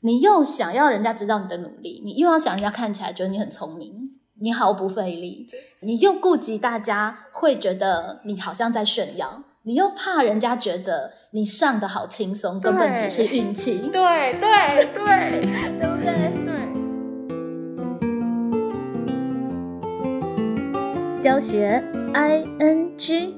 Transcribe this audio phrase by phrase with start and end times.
[0.00, 3.92] 你又想要人家知道你的努力，你又要想人家看起来觉得你很聪明，
[4.40, 5.48] 你毫不费力，
[5.80, 13.90] 你又顾及大家会觉得你好像在炫耀，你又怕人家觉得你上的好轻松，根本只是运气。
[13.92, 14.40] 对对
[14.94, 15.40] 对，
[15.78, 16.32] 对不对？
[16.44, 16.58] 对。
[21.20, 21.82] 教学
[22.14, 23.36] I N G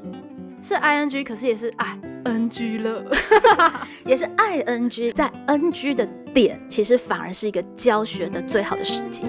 [0.60, 3.02] 是 I N G，可是也是 I N G 了，
[4.04, 9.24] 也是 I N G，在 N G 的点，其实反而是一个教学的最好的时机。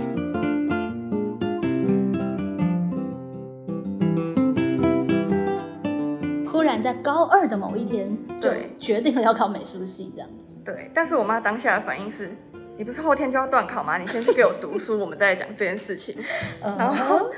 [6.47, 10.47] 忽然在高二的某一天，对，决定了要考美术系，这样子。
[10.63, 12.29] 对，但是我妈当下的反应是：
[12.77, 13.97] 你不是后天就要断考吗？
[13.97, 16.15] 你先去给我读书，我们再来讲这件事情。
[16.61, 17.31] 然后，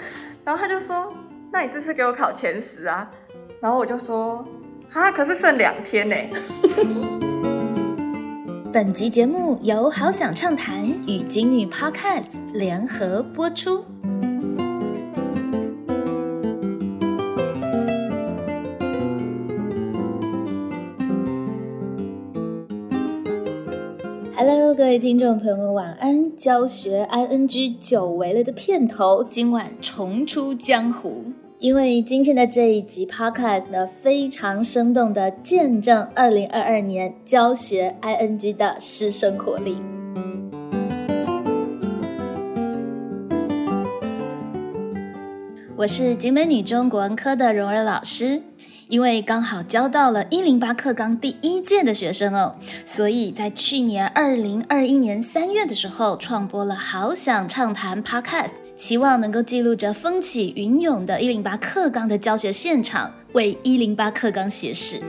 [0.44, 1.12] 然后他就说：
[1.52, 3.10] 那你这次给我考前十啊？
[3.62, 4.46] 然后我就说：
[4.92, 6.16] 啊，可是剩两天呢。
[8.74, 13.86] 本集节目由好想畅谈与金女 Podcast 联合播出。
[24.36, 26.36] Hello，各位听众朋友们，晚安！
[26.36, 31.26] 教学 ING 久违了的片头，今晚重出江湖。
[31.64, 39.78] 因为今天的这一集 podcast 呢，非常生动的见证二零二二年教学 ing 的师生活力。
[45.78, 48.44] 我是景美女中国文科的蓉儿老师，
[48.90, 58.52] 因为刚好教到了一零八课纲第一届的学生哦，所以在去年二零二一年三月的时候，创播了好想畅谈 podcast。
[58.84, 65.00] 期望能够记录着风起云涌的“一零八课纲”的教学现场，为“一零八课纲”写史。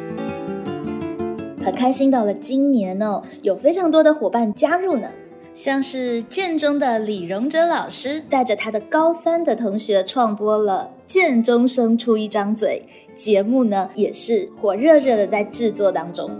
[1.61, 5.09] 很开心，到了今年哦，有非常多的伙伴加入呢，
[5.57, 12.87] 像是建中的李荣哲老师，带着他的高三的同学创播了《建中生出一张嘴》
[13.21, 16.31] 节目呢，也是火热热的在制作当中。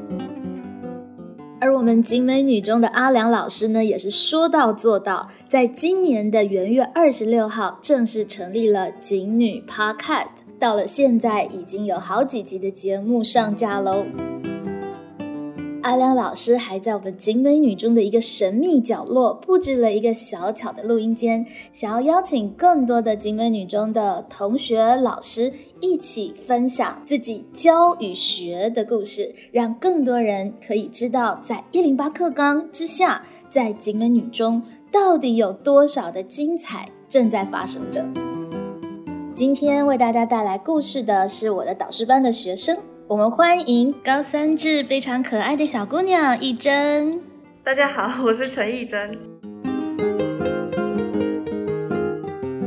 [1.61, 14.05] 而我们景美女中的阿良老师呢，也是说到做到，在今年的元月二十六号正式成立了景女 Podcast，到了现在已经有好几集的节目上架喽。
[15.85, 38.03] 阿良老师还在我们景美女中的一个神秘角落布置了一个小巧的录音间，想要邀请更多的景美女中的同学、老师一起分享自己教与学的故事，让更多人可以知道，在一零八课纲之下，在景美女中到底有多少的精彩正在发生着。
[39.35, 42.75] 今天为大家带来故事的是我的导师班的学生。
[43.07, 47.21] 我们欢迎高三至非常可爱的小姑娘一珍。
[47.63, 49.13] 大家好，我是陈一珍。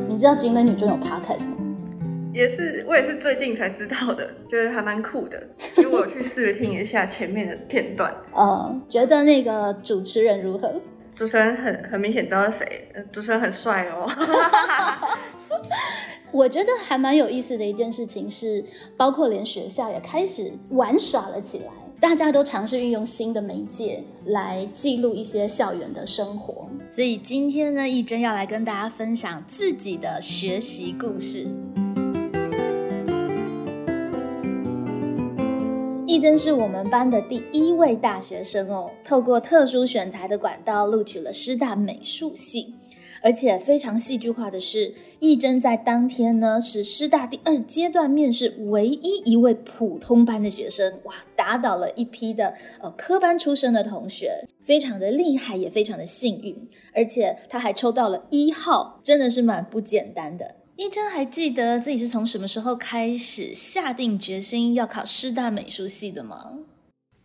[0.08, 1.58] 你知道景美女中有 podcast 吗？
[2.34, 5.42] 也是，我也是最近才知道的，觉得还蛮酷的，
[5.78, 8.16] 因为我去试听一下前面的片段。
[8.38, 10.80] 嗯，觉得那个主持人如何？
[11.16, 14.08] 主持人很很明显知道是谁，主持人很帅哦。
[16.32, 18.64] 我觉得还蛮有意思的一件事情是，
[18.96, 26.68] 包括连学校也开始玩耍了起来，大家都尝试运用新的媒介来记录一些校园的生活。
[26.92, 31.48] 所以今天呢，一真要来跟大家分享自己的学习故事。
[36.06, 42.74] 一真是我们班的第一位大学生哦，透过特殊选材的管道录取了师大美术系。
[43.28, 56.70] 而且非常戏剧化的是，义珍在当天呢是师大第二阶段面试唯一一位普通班的学生，哇，打倒了一批的呃科班出身的同学，非常的厉害，也非常的幸运。
[56.96, 60.56] 而且他还抽到了一号，真的是蛮不简单的。
[60.78, 66.60] 义珍还记得自己是从什么时候开始下定决心要考师大美术系的吗？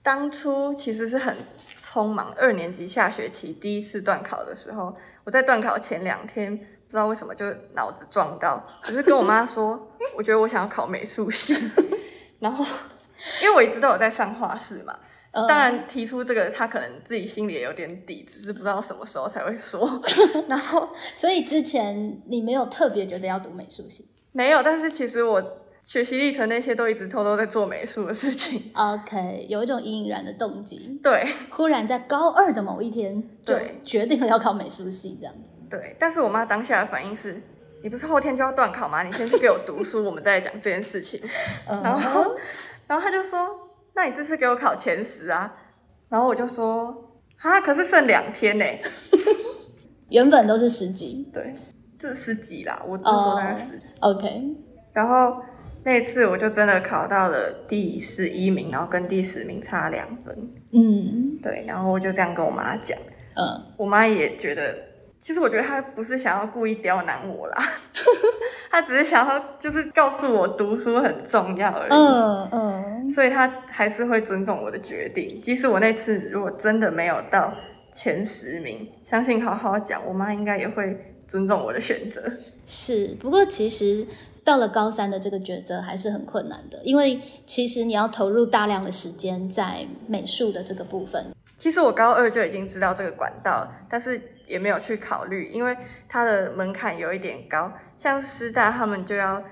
[0.02, 1.36] 当初其实是很
[1.80, 4.96] 匆忙，二年级下学期第一次段考的时候。
[5.24, 11.54] 我在断考前两天，不知道为什么就脑子撞到，我就跟我妈说，我觉得我想要考美术系。
[12.40, 12.64] 然后，
[13.42, 14.98] 因为我一直都有在上画室嘛，
[15.32, 20.00] 当然提出这个，他可能自己心里也有点底，只是不知道什么时候才会说。
[20.48, 24.08] 然后，所以之前你没有特别觉得要读美术系？
[24.32, 28.70] 没有，但是其实我学习历程那些都一直偷偷在做美术的事情。
[28.74, 31.00] OK，有一种隐隐然的动机。
[31.02, 35.50] 对，忽然在高二的某一天，就决定了要考美术系这样子。
[35.68, 37.42] 对，但是我妈当下的反应是：
[37.82, 39.02] 你不是后天就要断考吗？
[39.02, 41.20] 你先去给我读书，我们再来讲这件事情。
[41.66, 42.36] 然后，
[42.86, 43.48] 然后他就说：
[43.94, 45.52] 那你这次给我考前十啊？
[46.08, 48.64] 然后我就说：啊，可是剩两天呢。
[50.10, 51.56] 原本都是十级，对，
[51.98, 52.82] 就是十级啦。
[52.86, 53.80] 我那时候大概十。
[54.00, 54.42] OK。
[54.92, 55.42] 然后
[55.84, 60.36] 那次我就真的考到了第十一名，然后跟第十名差两分。
[60.72, 61.64] 嗯，对。
[61.66, 62.98] 然后我就这样跟我妈讲。
[63.34, 63.62] 嗯。
[63.76, 64.74] 我妈也觉得，
[65.18, 67.58] 其实我觉得她不是想要故意刁难我啦，
[68.70, 71.90] 她只是想要就是告诉我读书很重要而已。
[71.90, 73.10] 嗯嗯。
[73.10, 77.52] 所以她还是会尊重我的决定，即使我那次如果真的没有到。
[77.94, 82.22] 前十名，相信好好讲，我妈应该也会尊重我的选择。
[82.64, 84.06] 是，不过其实
[84.44, 91.34] 到了高三的这个抉择还是很困难的，因为其实你要投入大量的时间在美术的这个部分。
[91.56, 95.76] 其实我高二就已经知道这个管道，但是也没有去考虑，因为
[96.08, 97.72] 它的门槛有一点高。
[97.96, 99.42] 像师大他们就要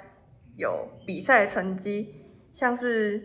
[0.57, 2.15] 有比赛成绩，
[2.53, 3.23] 像是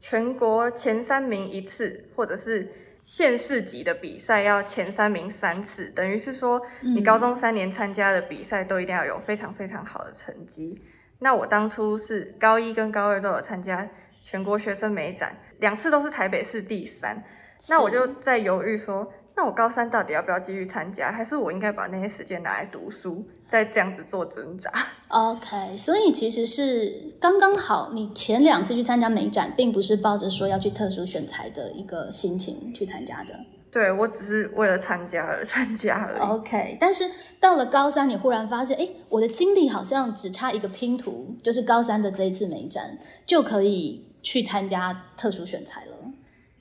[0.00, 2.70] 全国前三名一次，或者是。
[3.04, 10.78] 县市级的比赛要前三名三次，等于是说你高中三年参加的比赛都一定要有非常非常好的成绩。
[11.20, 13.88] 那我当初是高一跟高二都有参加
[14.24, 17.24] 全国学生美展，两次都是台北市第三。
[17.68, 19.12] 那我就在犹豫说。
[19.34, 24.68] 那我高三到底要不要继续参加，还是我应该把那些时间拿来读书，再这样子做挣扎？
[25.06, 33.38] OK，所以其实是刚刚好，你前两次去参加美展，并不是抱着说要去特殊选材的一个心情去参加的。
[33.70, 36.20] 对，我只是为了参加而参加而已。
[36.20, 37.04] OK，但是
[37.38, 45.92] 到了高三，你忽然发现，哎，我的经历好像只差一个拼图，就是高三的这一次美展就可以去参加特殊选材了。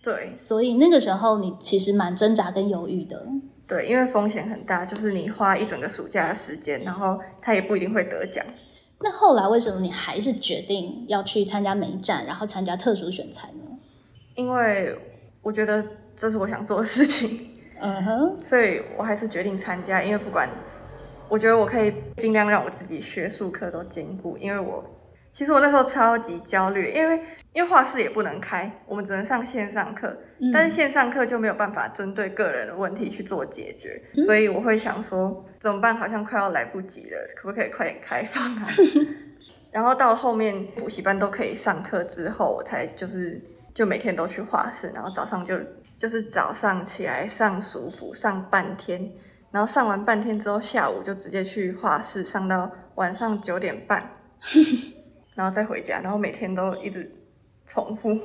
[0.03, 3.25] 对，所以那个时候你其实蛮挣扎跟犹豫的。
[3.65, 8.45] 对，因为风险很大，就是你花一整个暑假的时间，然后他也不一定会得奖。
[8.99, 13.63] 那后来为什么你还是决定要去参加美展，然后参加特殊选材呢？
[14.35, 14.97] 因为
[15.41, 15.85] 我觉得
[16.17, 17.47] 这是我想做的事情。
[17.79, 20.49] 嗯哼，所以我还是决定参加，因为不管，
[21.29, 24.83] 我觉得我可以尽量让我自己学术课都兼顾，因为我。
[25.29, 27.21] 其实我那时候超级焦虑，因为
[27.53, 30.17] 因为画室也不能开，我们只能上线上课，
[30.51, 35.95] 但是线上课就没有办法针对个人的问题去做解决，所以我会想说怎么办？
[35.95, 38.65] 好像快要来不及了，可不可以快点开放啊？
[39.69, 43.39] 然后到后面补习班都可以上课之后，我才就是
[43.75, 45.55] 就每天都去画室，然后早上就
[45.97, 49.11] 就是早上起来上暑辅上半天，
[49.51, 54.11] 然后上完半天之后，下午就直接去画室上到晚上九点半。
[55.33, 57.11] 然后再回家，然后每天都一直
[57.67, 58.17] 重复，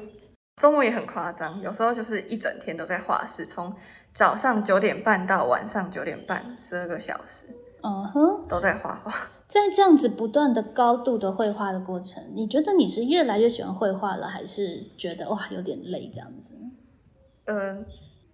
[0.57, 3.71] 周末也很夸张，有时候就是一整天都在画室，从
[4.15, 7.47] 早上九点半到晚上九点半，十二个小时，
[7.83, 9.13] 嗯哼，都在画画。
[9.47, 16.55] 在这样子不断的高度的绘画的过程，你觉得你是越来越喜欢绘画了，还是觉得哇有点累这样子？
[17.45, 17.85] 嗯，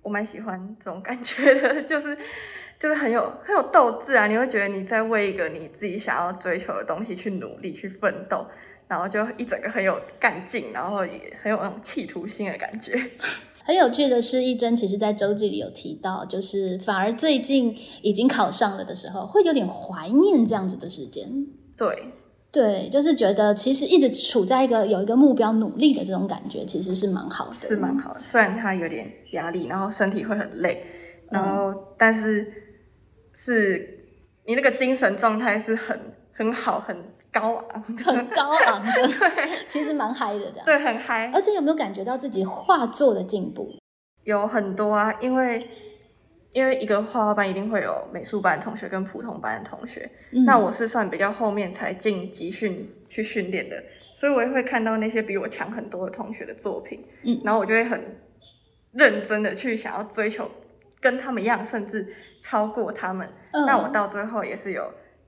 [0.02, 2.16] 我蛮喜欢这种感觉的， 就是
[2.78, 4.26] 就是很有很有斗志啊！
[4.26, 8.46] 你会觉得你在为一个你自己想要追求的东西去努力去奋斗。
[8.88, 12.98] 然后就一整个很有干劲，然后也很有那种企图心的感觉。
[13.62, 21.28] 很有趣的是，一真其实在周记里有提到，就是反而最近已经考上了的时候，会有点怀念这样子的时间。
[21.76, 22.14] 对，
[22.50, 28.20] 对，就是觉得其实一直处在一个有一个目标努力的这种感觉，其实是蛮好的，是蛮好的。
[28.22, 30.84] 虽然他有点压力，然后身体会很累，
[31.30, 32.46] 然后但是
[33.34, 34.06] 是
[34.46, 35.98] 你那个精神状态是很
[36.32, 36.96] 很好很。
[37.30, 41.30] 高昂，很高昂的， 对，其实蛮嗨的，这样，对，很嗨。
[41.32, 43.68] 而且有没有感觉到自己画作的进步？
[44.24, 45.68] 有很多啊，因为
[46.52, 50.10] 因为一个画画班一定会有美术班的同学跟普通班的同学，
[50.46, 53.82] 那我是算比较后面才进集训去训练的，
[54.14, 58.16] 所以我也会看到那些比我强很多的同学的作品，嗯，然后我就会很
[58.92, 60.50] 认真的去想要追求
[61.00, 62.06] 跟他们一样，甚至
[62.40, 63.28] 超过他们。
[63.52, 64.82] 那我到最后也是有。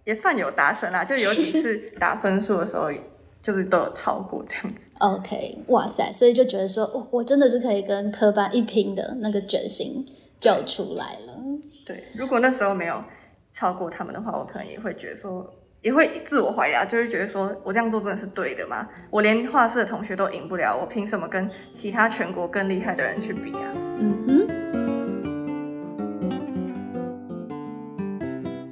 [0.05, 2.91] 也算有达成啦，就有几次打分数的时候，
[3.43, 4.89] 就是都有超过这样子。
[4.99, 10.05] OK，哇塞，所以就觉得说，我我真的是可以跟科班一拼的那个决心
[10.41, 11.37] 就出来了。
[11.85, 13.03] 对，如果那时候没有
[13.53, 18.89] 超过他们的话，我可能也会觉得说，也会自我怀疑啊，就会觉得说我这样做真的是对的吗？
[19.11, 23.75] 我连画室的同学都赢不了，我凭什么跟其他全国更厉害的人去比啊？
[23.99, 24.47] 嗯哼。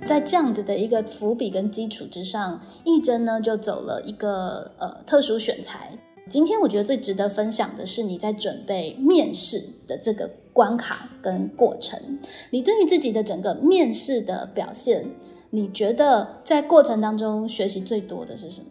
[0.07, 5.99] 在这样子的一个伏笔跟基础之上，义珍呢就走了一个呃特殊选材。
[6.31, 11.97] 今天我觉得最值得分享的是你在准备面试的这个关卡跟过程。
[12.51, 15.05] 你对于自己的整个面试的表现，
[15.51, 18.67] 你觉得在过程当中学习最多的是什么？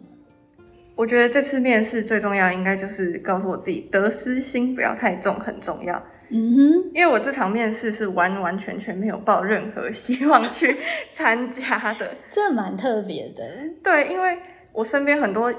[0.94, 5.96] 我觉得这次面试最重要应该就是告诉我自己得失心不要太重，很重要。
[6.28, 10.76] 嗯哼，因为我这场面试是完完全全没有抱任何希望去
[11.10, 12.14] 参加的。
[12.28, 13.42] 这蛮特别的。
[13.82, 14.38] 对，因为
[14.74, 15.50] 我身边很多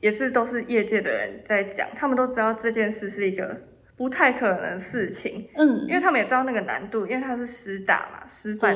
[0.00, 3.54] 也是都是业界的人在讲，他们都知道这件事是一个
[3.98, 8.74] 不太可能的事情，嗯因，为他们也知道那个难度，因为他是师大嘛，师范，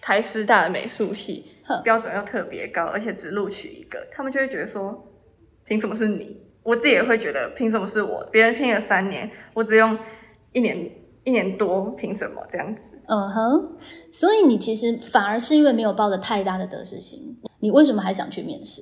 [0.00, 1.44] 台师大的美术系
[1.84, 5.06] 标准又特别高，而且只录取一个，他们就会觉得说，
[5.66, 6.40] 凭什么是你？
[6.62, 8.26] 我自己也会觉得，凭什么是我？
[8.32, 9.98] 别人拼了三年，我只用
[10.52, 10.90] 一年
[11.24, 12.98] 一年多，凭什么这样子？
[13.06, 13.76] 嗯哼，
[14.10, 18.80] 所以你其实反而是因为没有抱着太大的得失心，你为什么还想去面试？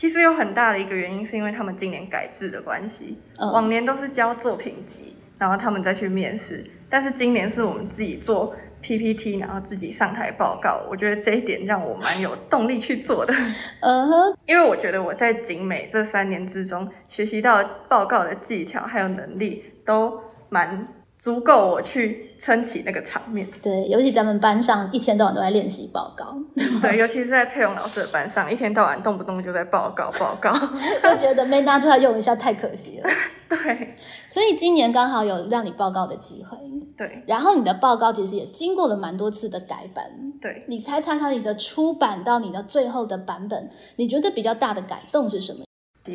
[0.00, 10.86] 其实有很大的一个原因，是因为他们今年改制的关系，嗯往年都是交作品集，然后他们再去面试，但是今年是我们自己做 PPT，然后自己上台报告。
[10.88, 13.34] 我觉得这一点让我蛮有动力去做的。
[13.82, 20.88] 嗯哼，因为我觉得我在景美这三年之中学习到报告的技巧还有能力，都蛮
[21.20, 23.46] 足够我去撑起那个场面。
[23.62, 26.34] 对，尤其咱们班上一天到晚都在练习报告，
[26.80, 30.50] 对，尤其是在佩蓉老师的班上，一天到晚动不动就在报告报告。
[31.02, 33.10] 就觉得没拿出来用一下太可惜了。
[33.50, 33.96] 对
[34.28, 36.56] 所以今年刚好有让你报告的机会，
[36.96, 40.04] 对然后你的报告其实也经过了蛮多次的改版。
[40.40, 45.64] 对，你猜猜看，你的出版到你的最后的版本，你觉得比较大的改动是什么？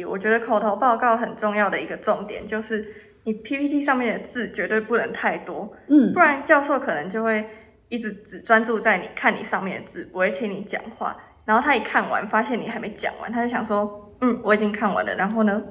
[0.10, 7.46] 我觉得口头报告很重要的一个重点就是，你 PPT 上面的字绝对不能太多，嗯不然教授可能就会
[7.90, 11.18] 一直只专注在你看你上面的字，不会听你讲话。
[11.44, 15.62] 然后他一看完，发现你还没讲完，他就想说，嗯，我已经看完了，然后呢，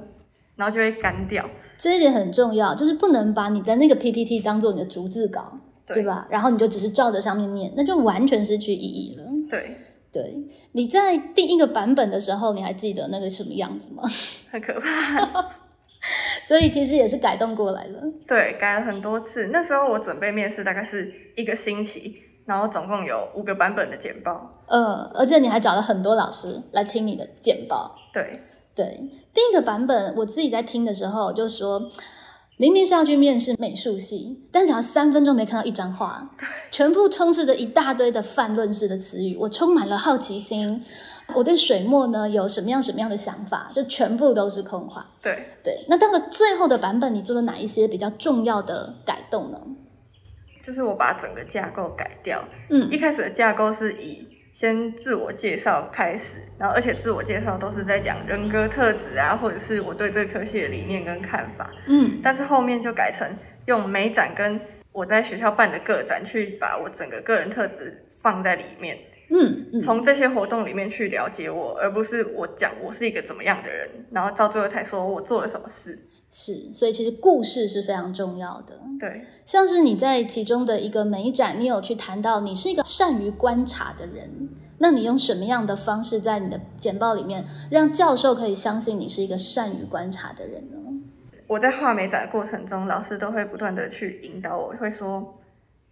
[0.55, 1.45] 然后就会干掉。
[1.77, 6.27] 这一点很重要，就是不能把你的那个 PPT 当做你的逐字稿，对对吧？
[6.29, 9.25] 然后你就只是照着上面念，那就完全失去意义了。
[9.49, 9.77] 对，
[10.13, 10.33] 对，
[10.71, 14.03] 你在第一个版本的时候，你还记得那个什么样子吗？
[14.49, 15.64] 很可怕。
[16.43, 18.01] 所以其实也是改动过来了。
[18.27, 19.47] 对，改了很多次。
[19.47, 24.63] 那时候我准备面试大概是一个星期，然后总共有五个版本的简报。
[24.67, 27.95] 呃，而且你还找了很多老师来听你的简报。
[28.13, 28.41] 对，
[28.75, 31.81] 对，第一个版本我自己在听的时候就说，
[32.57, 36.31] 明明是要去面试美术系，但只要三分钟没看到一张画，
[36.71, 40.83] 全部充斥着一大堆的泛论式的词语，我充满了好奇心。
[41.33, 45.05] 我对水墨呢有什么样什么样的想法，就全部都是空话。
[45.21, 49.59] 对，对，那到了最后的版本，你做了哪一些比较重要的改动呢？
[50.61, 52.43] 就是我把整个架构改掉。
[52.69, 61.69] 嗯一开始的架构是以先自我介绍开始，然后而且自我介绍都是在讲人格特质啊，或者是我对这个科系的理念跟看法。
[61.87, 63.27] 嗯但是后面就改成
[63.65, 64.59] 用美展跟
[64.91, 68.97] 我在学校办的个展去把我整个个人特质放在里面，
[69.29, 75.97] 嗯嗯，从这些活动里面去了解我，而不是我讲我是一个怎么样的人，然后到最后才说我做了什么事。
[76.31, 78.79] 是，所以其实故事是非常重要的。
[78.99, 90.77] 对，像是你在其中的一个美展，你有去谈到你是一个善于观察的人，那你用什么样的方式在你的简报里面让教授可以相信你是一个善于观察的人呢？
[91.47, 95.39] 我在画美展的过程中，老师都会不断的去引导我，会说。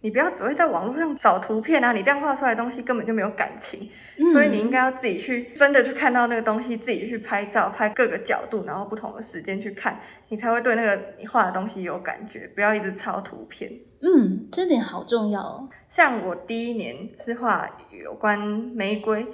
[0.04, 3.88] 你不要只会在网络上找图片啊，你这样画出来的东西根本就没有感情，
[4.34, 13.72] 所以你应该要自己去真的去看到那个东西，自己去拍照，拍各个角度，然后不同的时间去看，你才会对那个你画的东西有感觉，不要一直抄图片。
[14.02, 15.66] 嗯，这点好重要哦。
[15.88, 19.26] 像我第一年是画有关玫瑰，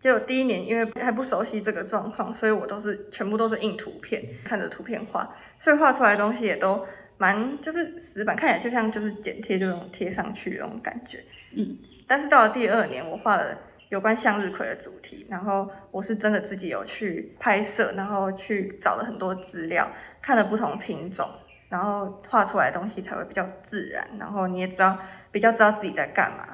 [0.00, 6.84] 结果第一年因为还不熟悉这个状况，所以我都是全部都是印图片，看着图片画，所以画出来的东西也都
[7.18, 11.24] 蛮就是死板，看起来就像就是剪贴就那种贴上去的那种感觉。
[11.54, 13.58] 嗯，但是到了第二年，我画了
[13.88, 19.88] 有关向日葵的主题，然后我是真的自己有去拍摄，然后去找了很多资料，
[20.20, 21.28] 看了不同品种，
[21.68, 24.98] 然后画出来的东西才会比较自然，然后你也知道
[25.30, 26.46] 比较知道自己在干嘛。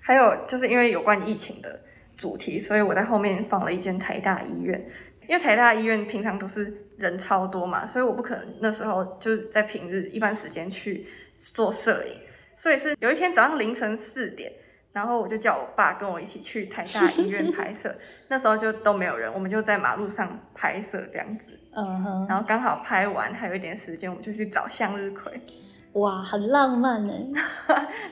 [0.00, 1.80] 还有就是因为有关疫情的
[2.16, 4.80] 主题，所以我在后面放了一间台大医院，
[5.26, 12.12] 因为台大医院平常都是人超多嘛，所以我不可能那时候就是在平日一般时间去做摄影，
[12.56, 14.52] 所以是有一天早上凌晨四点。
[14.90, 17.94] 然后我就叫我爸跟我一起去台大医院拍摄，
[18.28, 21.44] 那时候就都没有人，我们就在马路上拍摄这样子。
[21.72, 25.40] 嗯哼，然后刚好拍完还有一点时间，我们就去找向日葵。
[25.92, 27.12] 哇，很浪漫 呢。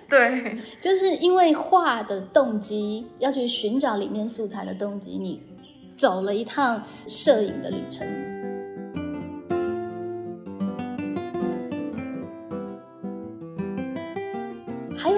[0.08, 5.42] 对就是因为画的动机要去寻找里面素材的动机，你
[5.96, 8.06] 走了一趟摄影的旅程。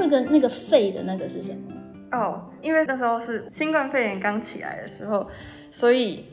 [0.08, 1.72] 还有一个那个肺的那个是什么？
[2.12, 5.28] 哦，因为那时候是新冠肺炎刚起来的时候，
[5.70, 6.24] 所以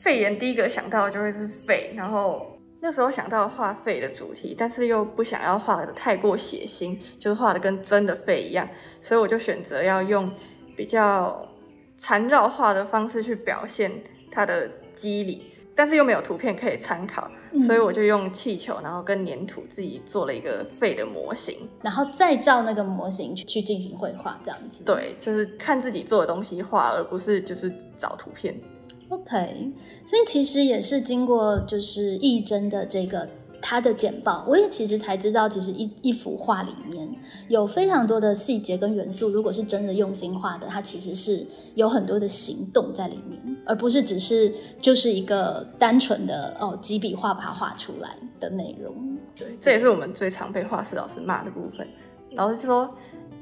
[0.00, 8.66] 肺炎第一个想到就会是肺，然后那时候想到画肺的主题，但是又不想要画的太过血腥，就是画的跟真的肺一样，
[9.02, 10.32] 所以我就选择要用
[10.74, 11.46] 比较
[11.98, 13.92] 缠绕画的方式去表现
[14.30, 15.52] 它的肌理。
[15.76, 17.30] 但是又没有图片可以参考，
[17.64, 24.82] 所以我就用气球，然后跟粘土自己做了一个肺的模型，然后再照那个模型去去进行绘画，这样子。
[24.84, 28.58] 对，就是看自己做的东西画，而不是就是找图片。
[29.10, 29.72] OK，
[30.04, 33.28] 所以其实也是经过就是义珍的这个。
[33.68, 37.08] 他的简报，我也其实才知道，其实一一幅画里面
[37.48, 39.28] 有非常多的细节跟元素。
[39.28, 41.44] 如果是真的用心画的，它其实是
[41.74, 48.94] 有很多的行动在里面，而不是只是就是一个单纯的哦几笔画把它画出来的内容。
[49.34, 51.84] 对，这也是我们最常被画室老师骂的部分。
[52.36, 52.88] 老师就说，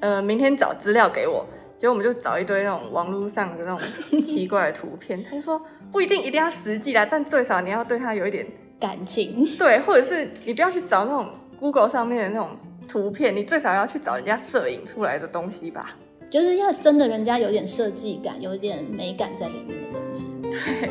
[0.01, 1.45] 呃，明天找资料给我，
[1.77, 5.23] 结果我们就找一堆那种网络上的那种奇怪的图片。
[5.23, 5.61] 他就说，
[5.93, 8.47] 不一定一定要实际啦，但最少你要对它有一点。
[8.81, 11.29] 感情 对，或者是你不要去找那种
[11.59, 12.51] Google 上面的那种
[12.87, 15.97] 图片，你最少要去找人家摄影出来的东西吧。
[16.31, 20.27] 就是要真的人家有点设计感，有点美感在里面的东西。
[20.43, 20.91] 对。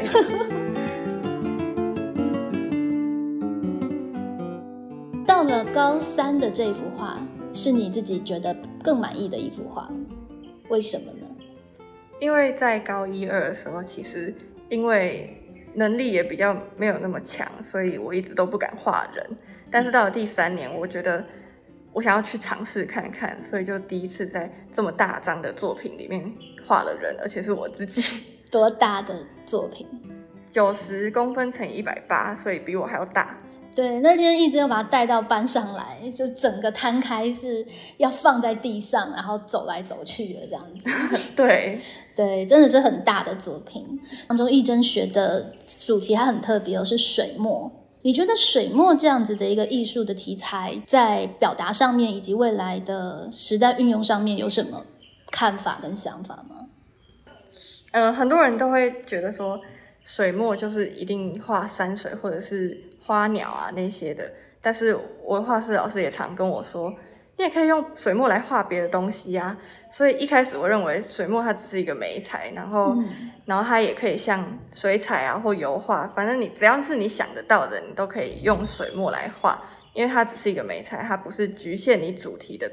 [5.28, 7.20] 到了高三的这幅画，
[7.52, 9.92] 是你自己觉得更满意的一幅画，
[10.70, 11.28] 为什么呢？
[12.20, 14.34] 因为在高一二的时候，其实
[14.70, 15.38] 因为。
[15.76, 19.26] 能力也比较没有那么强，所以我一直都不敢画人。
[19.72, 21.26] 但是到了第三年，我觉得
[21.92, 26.32] 我想要去尝试看看，所以就第一次在这么大张的作品里面
[26.66, 28.24] 画了人，而且是我自己。
[28.52, 29.88] 多大的作品？
[30.52, 33.36] 九十公分乘以一百八，所以比我还要大。
[33.76, 37.66] 对，那天一直要把它带到班上来，就整个摊开是
[37.98, 41.20] 要放在地上，然后走来走去的这样子。
[41.36, 41.82] 对。
[42.16, 44.00] 对，真的是很大的作品。
[44.28, 47.72] 当中，义真学的主题还很特别哦，是水墨。
[48.04, 54.86] 你觉得水墨这样子的一个艺术的题材，在表达上面以及未来的时代运用上面，有什么
[55.32, 56.68] 看法跟想法吗？
[57.94, 59.60] 嗯，很多人都会觉得说，
[60.04, 64.32] 水墨就是一定画山水或者是花鸟啊那些的。
[64.62, 66.94] 但是，我画室老师也常跟我说。
[67.36, 69.58] 你也可以用水墨来画别的东西呀，
[69.90, 72.96] 所以一开始我认为水墨它只是一个媒材，然后，
[73.46, 79.60] 然后它也可以像水彩啊或油画，反正你只要是你想得到的，你都可以用水墨来画，
[79.94, 82.72] 因为它只是一个媒材，它不是局限你主题的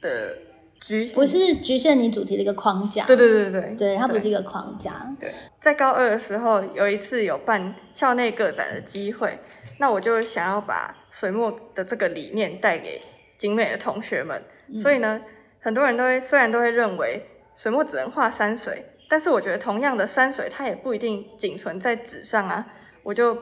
[0.00, 0.38] 的
[0.84, 3.04] 局，不是局限你主题的一个框架。
[3.06, 5.12] 对对对对对，它不是一个框架。
[5.18, 9.38] 对，在高二的时候有一次有办校内个展的机会，
[9.78, 13.00] 那我就想要把水墨的这个理念带给。
[13.36, 14.42] 精美的同学们，
[14.76, 15.20] 所以呢，
[15.60, 22.64] 很多人都会虽然都会认为水墨只能画山水，但是我觉得同样的山水它也不一定仅存在纸上啊。
[23.02, 23.36] 我就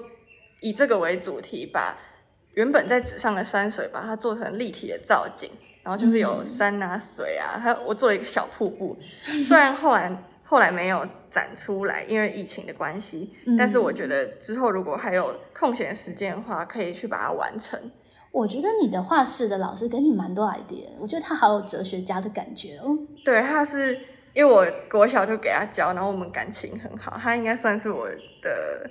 [0.60, 1.96] 以这个为主题，把
[2.54, 5.48] 原本在纸上的山水，把它做成立体的造景，
[5.82, 8.96] 然后就是有山啊、水啊，还有我做了一个小瀑布。
[9.20, 17.80] 虽然后来后来没有展出来，因为疫情的关系，但是我觉得之后如果还有空闲时间的话，可以去把它完成。
[18.30, 22.96] 我觉得你的画室的老师给你蛮多 idea，我觉得他好有哲学家的感觉哦。
[23.24, 23.98] 对，他是
[24.32, 28.08] 因为我国小就给他教，然后我们感情很好，他应该算是我
[28.40, 28.90] 的，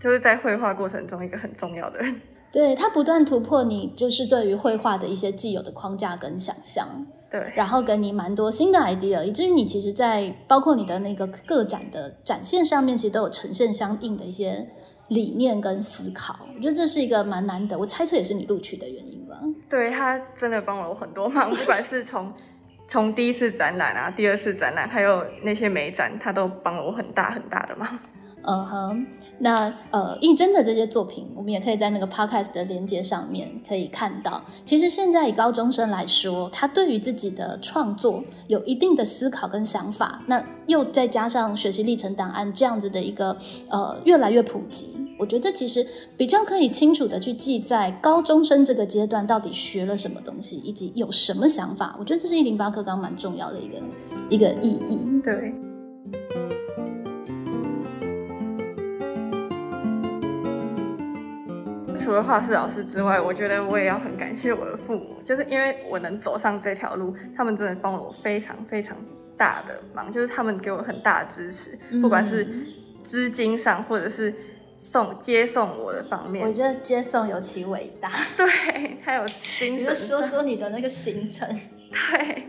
[0.00, 2.20] 就是在绘画过程中一个很重要的人。
[2.52, 6.86] 对他不断突破你就是对于绘画的一些既有的框架跟想象，
[7.30, 14.68] 对，然后给你蛮多新的 idea，以至于你其实，在包括你的那个个展的展现上面，其实都有呈现相应的一些。
[15.08, 17.78] 理念跟思考，我觉得这是一个蛮难得。
[17.78, 19.36] 我猜测也是你录取的原因吧。
[19.68, 22.32] 对他真的帮了我很多忙，不管是从
[22.88, 27.98] 从第一次展览啊、第二次展览，还有那些美展，他都帮了我很大很大的忙。
[28.44, 29.06] 嗯哼，
[29.38, 34.42] 那呃，应真的这些作品，我们也可以在那个 podcast 的连接上面可以看到。
[34.64, 43.36] 其实现在以高中生来说，他对于自己的创作有一定的思考跟想法，那又再加上学习历程档案这样子的一个
[43.68, 51.96] 呃越来越普及，我觉得其实比较可以清楚的去记在高中生这个阶段到底学了什么东西，以及有什么想法。
[51.98, 53.82] 我觉得这是一零八课纲蛮重要的一个
[54.30, 55.20] 一个意义。
[55.22, 55.54] 对。
[62.02, 68.96] 除了画室老师之外，我觉得我也要很感谢我的父母，就是因为我能走上这条路，他们真的帮了我非常非常
[69.38, 72.44] 大的忙，就是他们给我很大的支持，不管是
[73.04, 74.34] 资金上或者是
[74.76, 76.44] 送接送我的方面。
[76.44, 79.24] 我觉得接送尤其伟大，对，还有
[79.58, 79.94] 精神。
[79.94, 81.48] 说说你的那个行程。
[81.92, 82.48] 对，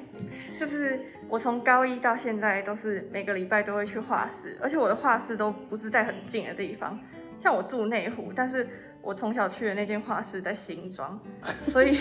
[0.57, 6.99] 就是我从高一到现在都是每个礼拜都会去画室，而且我的画室都不是在很近的地方，
[7.37, 8.67] 像我住内湖，但是。
[9.03, 11.19] 我从小去的那间画室在新庄，
[11.67, 11.95] 所以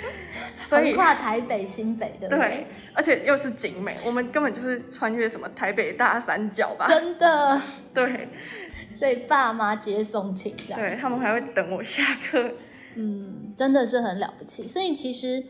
[0.66, 2.66] 所以横跨台北、新北，对不对？
[2.94, 6.86] 而且又是景美，我们根本就是穿越什么台北大三角吧？
[6.88, 7.60] 真的，
[7.92, 8.28] 对。
[8.98, 12.52] 所以爸妈接送请假，对他们还会等我下课。
[12.94, 14.66] 嗯，真的是很了不起。
[14.66, 15.44] 所以其实。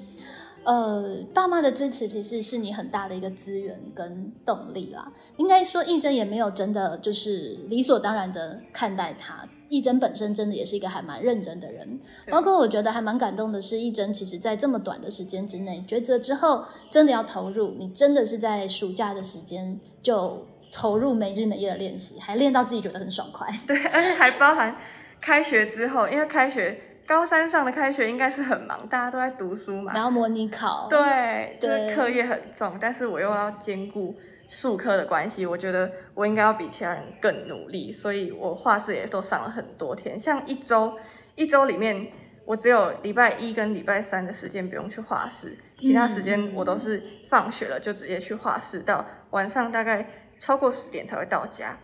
[0.63, 5.11] 呃，爸妈的支持其实是你很大的一个资源跟动力啦。
[5.39, 9.49] 应该说，义珍也没有真的就是理所当然的看待他。
[9.71, 11.99] 义珍本身真的也是一个还蛮认真的人。
[12.29, 17.75] 包括我觉得还蛮感动的是，义珍其实在这么短的时间之内抉择之后，真的要投入。
[17.79, 23.49] 你真的是在暑假的时间就投入每日每夜的练习，还练到自己觉得很爽快。
[23.67, 24.77] 对，而且还包含
[25.21, 26.83] 开学之后，因为开学。
[27.11, 34.15] 高三上的开学应该是很忙，大家都在读书嘛，然后模拟考，对，就是课业很重，但是我又要兼顾
[34.49, 40.97] 数科的关系，我觉得我应该要比其他人更努力，所以我画室也都上了很多天，像一周
[41.35, 42.07] 一周里面，
[42.45, 51.77] 我只有礼拜一跟礼拜三的时间不用去画室，其他时间我都是放学了就直接去画室，到晚上大概超过十点才会到家，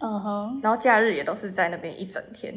[0.00, 2.54] 嗯哼，然后假日也都是在那边一整天。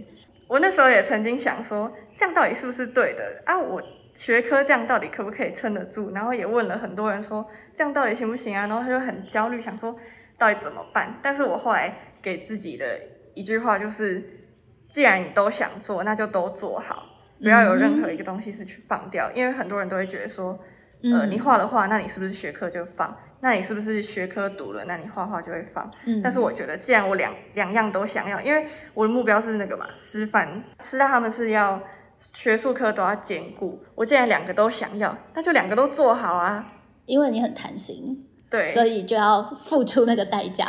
[0.52, 3.58] 我那时候也曾经想说，这样到底是不是对的啊？
[3.58, 3.82] 我
[4.14, 6.12] 学科这样到底可不可以撑得住？
[6.14, 8.68] 然后也问了很多人说，这样到底行不行啊？
[8.68, 9.98] 然后他就很焦虑，想说
[10.38, 11.18] 到底怎么办？
[11.24, 13.00] 但是我后来给自己的
[13.34, 14.22] 一句话就是，
[14.90, 17.06] 既然你都想做，那就都做好，
[17.42, 20.60] 不要有任何一个东西是去放掉，因为很多人都会觉得说，
[21.02, 23.18] 呃，你画了画，那你是不是学科就放？
[23.42, 24.86] 那你是不是学科读了？
[24.86, 25.92] 那你画画就会放。
[26.06, 31.82] 嗯，但是我觉得，既然我两两样都想要，因为我的目标是那个嘛，师范师大他们是要
[32.34, 33.84] 学术科都要兼顾。
[33.96, 36.74] 我既然两个都想要，那就两个都做好啊。
[37.06, 40.68] 因为你很贪心，对，所以就要付出那个代价。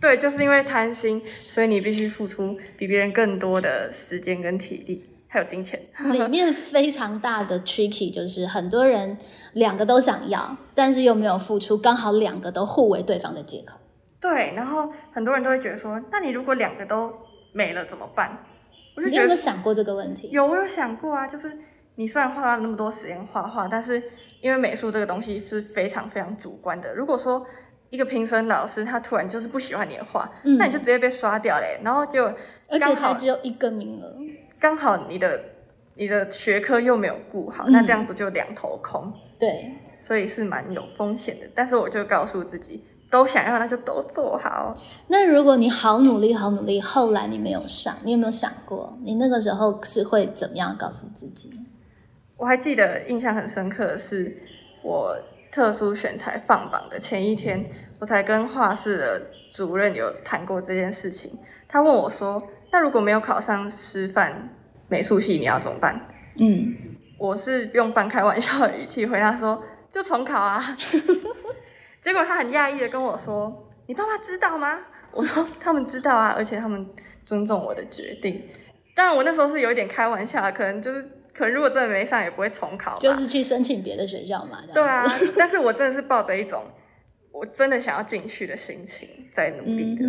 [0.00, 5.04] 对，就是因为贪心，所以你必须付出比别人更多的时间跟体力。
[5.32, 9.16] 还有金钱， 里面非常大的 tricky 就是很多人
[9.52, 13.78] 两个都想要，但是又没有付出，刚好两个都互为对方的借口。
[14.20, 17.12] 对，然后很多人都会觉得说，那你如果两个都
[17.52, 18.44] 没了怎么办？
[18.96, 20.28] 我就你有没有想过这个问题？
[20.30, 21.56] 有，我有想过啊，就是
[21.94, 24.02] 你虽然花了那么多时间画画，但是
[24.40, 26.92] 因为美术这个东西是非常非常主观的。
[26.92, 27.46] 如果说
[27.90, 32.24] 一个评审老师他突然就是不喜欢你的画，那你就直接被刷掉嘞，然后就
[32.68, 34.16] 而且才只有一个名额。
[34.60, 35.40] 刚好你的
[35.94, 39.10] 你的学科又没有顾好，那这样不就两头空？
[39.38, 41.46] 对，所以是蛮有风险的。
[41.54, 44.74] 但是我就告诉自己，都想要那就都做好。
[45.08, 51.50] 那如果你好努力好努力，后来你没有上，你有没有想过，你那个时候是会怎么样告诉自己？
[52.36, 54.42] 我还记得印象很深刻的是，
[54.82, 55.16] 我
[55.50, 57.64] 特殊选材放榜的前一天，
[57.98, 61.38] 我才跟画室的主任有谈过这件事情。
[61.66, 62.42] 他问我说。
[62.72, 64.48] 那如果没有考上师范
[64.88, 66.08] 美术系，你要怎么办？
[66.40, 66.74] 嗯，
[67.18, 70.76] 我是用半开玩笑的语气回答说，就重考啊。
[72.00, 74.78] 结果他很讶异的跟我说：“你爸妈知道吗？”
[75.12, 76.88] 我说：“他们知道啊，而且他们
[77.26, 78.42] 尊重我的决定。”
[78.96, 81.02] 当然，我那时候是有一点开玩笑，可能就是，
[81.34, 84.58] 可能如果真的没上，也不会重考，就是去申请别的学校嘛。
[84.72, 85.04] 对啊，
[85.36, 86.62] 但是我真的是抱着一种
[87.32, 90.04] 我真的想要进去的心情在努力的。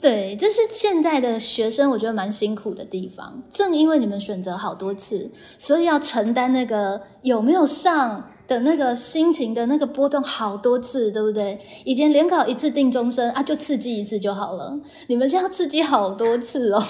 [0.00, 3.42] 对，这是现在的学生，我觉得蛮辛苦的地方。
[3.50, 11.58] 正因为你们选择好多次，所以要承担那个有没有上的那个心情的那个波动好多次，对不对？
[11.84, 14.78] 以前联考一次定终身啊，就刺激一次就好了。
[15.08, 16.84] 你们现在要刺激好多次哦。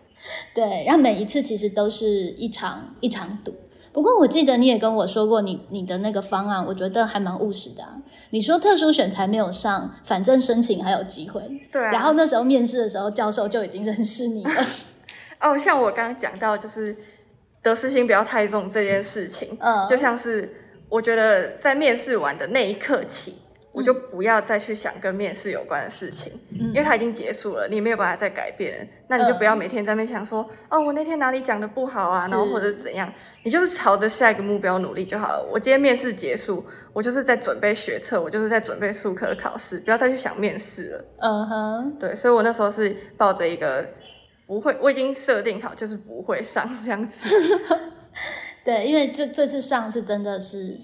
[0.54, 3.54] 对，然后每一次其实都是一场一场赌。
[3.92, 7.84] 不过我记得你也跟我说过，你你的那个方案，我觉得还蛮务实的。
[8.30, 11.42] 你说特殊选材没有上，反正申请还有机会。
[11.72, 11.82] 对。
[11.82, 14.66] 然后那时候面试的时候，教授就已经认识你了。
[15.40, 16.96] 哦，像我刚刚讲到，就是
[17.62, 19.56] 得失心不要太重这件事情。
[19.58, 19.88] 嗯。
[19.88, 20.54] 就像是
[20.88, 23.34] 我觉得在面试完的那一刻起。
[23.72, 28.88] 我就不要再去想跟面试有关的事情，因为它已经结束了，你没有办法再改变。
[29.06, 33.12] 那你就不要每天在那想说，哦，我那天哪里讲的不好啊，然后或者怎样，
[33.44, 35.48] 你就是朝着下一个目标努力就好了。
[35.52, 41.04] 我今天面试结束，我就是在准备学测，我就是在准备数科考试，不要再去想面试了。
[41.18, 43.88] 嗯哼，对，所以我那时候是抱着一个
[44.46, 47.36] 不会，我已经设定好就是不会上这样子。
[48.64, 50.76] 对，因为这这次上是真的是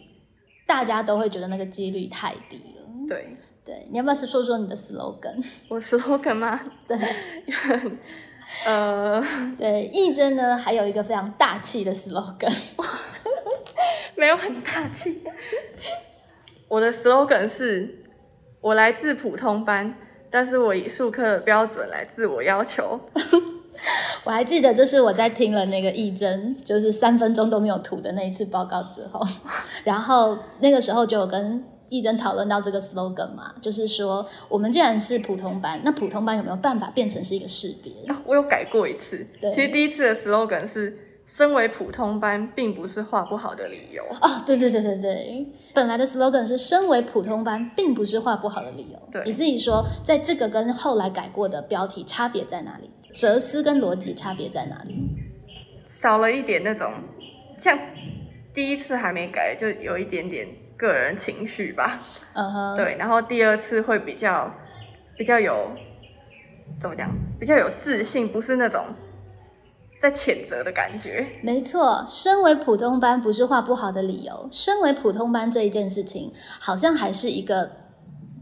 [0.66, 2.75] 大家都会觉得那个几率太低。
[3.08, 5.44] 对对，你要不要是说说你的 slogan？
[5.68, 6.60] 我 slogan 吗？
[6.86, 6.96] 对，
[8.66, 9.22] 呃，
[9.58, 12.54] 对，义珍呢还有一个非常大气的 slogan，
[14.16, 15.22] 没有很大气。
[16.68, 18.04] 我的 slogan 是：
[18.60, 19.96] 我来自普通班，
[20.30, 23.00] 但是我以数科的标准来自我要求。
[24.24, 29.20] 我还记得，就是我在听了那个义珍，就是三分钟都没有吐的那一次报告之后，
[29.84, 37.92] 然后那个时候就有跟义珍讨论到这个 slogan 嘛，就是说我们既然是普通班，那普通班有没有办法变成是一个识别？
[38.12, 48.98] 啊我有改过一次，对其实第一次的 slogan 是“身为普通班，并不是画不好的理由哦，对对对对对，本来的 slogan 是“身为普通班，并不是画不好的理由”。
[49.12, 52.90] 对你自己说，在这个跟后来改过的标题差别在哪里？
[53.12, 54.94] 哲思跟逻辑差别在哪里？”，
[55.86, 56.92] 少了一点那种
[57.58, 57.78] 像
[58.52, 60.46] 第一次还没改，就有一点点
[60.76, 62.00] 个人情绪吧。
[62.34, 64.52] 嗯哼，对，然后第二次会比较
[65.16, 65.70] 比较有
[66.80, 67.10] 怎么讲，
[67.40, 68.84] 比较有自信，不是那种
[70.00, 71.26] 在谴责的感觉。
[71.42, 74.48] 没错，身为普通班不是画不好的理由。
[74.52, 77.70] 身为普通班这一件事情，好像还是一个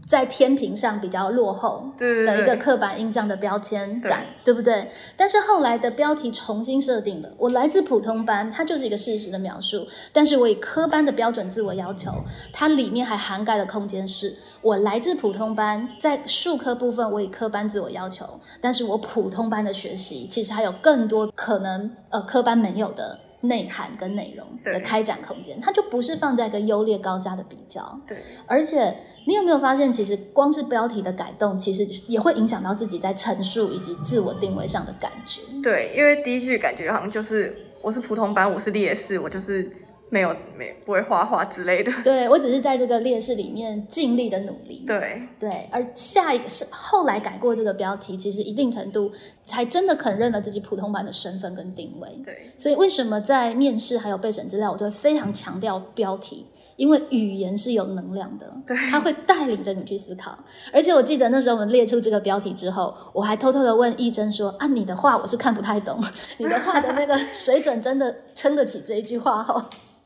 [0.07, 4.87] 在天平上比较落后的一个刻板印象的标签感，对不对？
[5.17, 9.87] 但是后来的标题重新设定了，我来自普通班，它就是一个事实的描述。
[10.13, 12.11] 但是我以科班的标准自我要求，
[12.53, 23.19] 它里面还涵盖的空间是我来自普通班，在数科部分我以科班自我要求，但是我普通班的学习其实还有更多可能呃科班没有的。
[23.47, 35.41] 内涵跟内容的开展空间，它就不是放在一个优劣高下的比较，对，而且你有没有发现，其实光是标题的改动，其实也会影响到自己在陈述以及自我定位上的感觉。
[35.63, 39.71] 对，因为第一句感觉好像就是我是普通班，我是劣势，我就是
[40.09, 41.91] 没有没不会画画之类的。
[42.03, 44.83] 对我只是在这个劣势里面尽力的努力。
[44.85, 49.11] 对对，而下一个是后来改过这个标题，其实一定程度
[49.43, 52.09] 才真的肯认了自己普通版的身份跟定位。
[52.23, 60.37] 对所以为什么在面试还有备审资料，我都会非常强调标题，因为语言是有能量的，对它会带领着你去思考。
[60.71, 65.99] 而且我记得那时候我们列出这个标题之后，我还偷偷的问一真说：“啊，你的话我是看不太懂，
[66.37, 69.65] 你的话的那个水准真的撑得起这一句话哦？”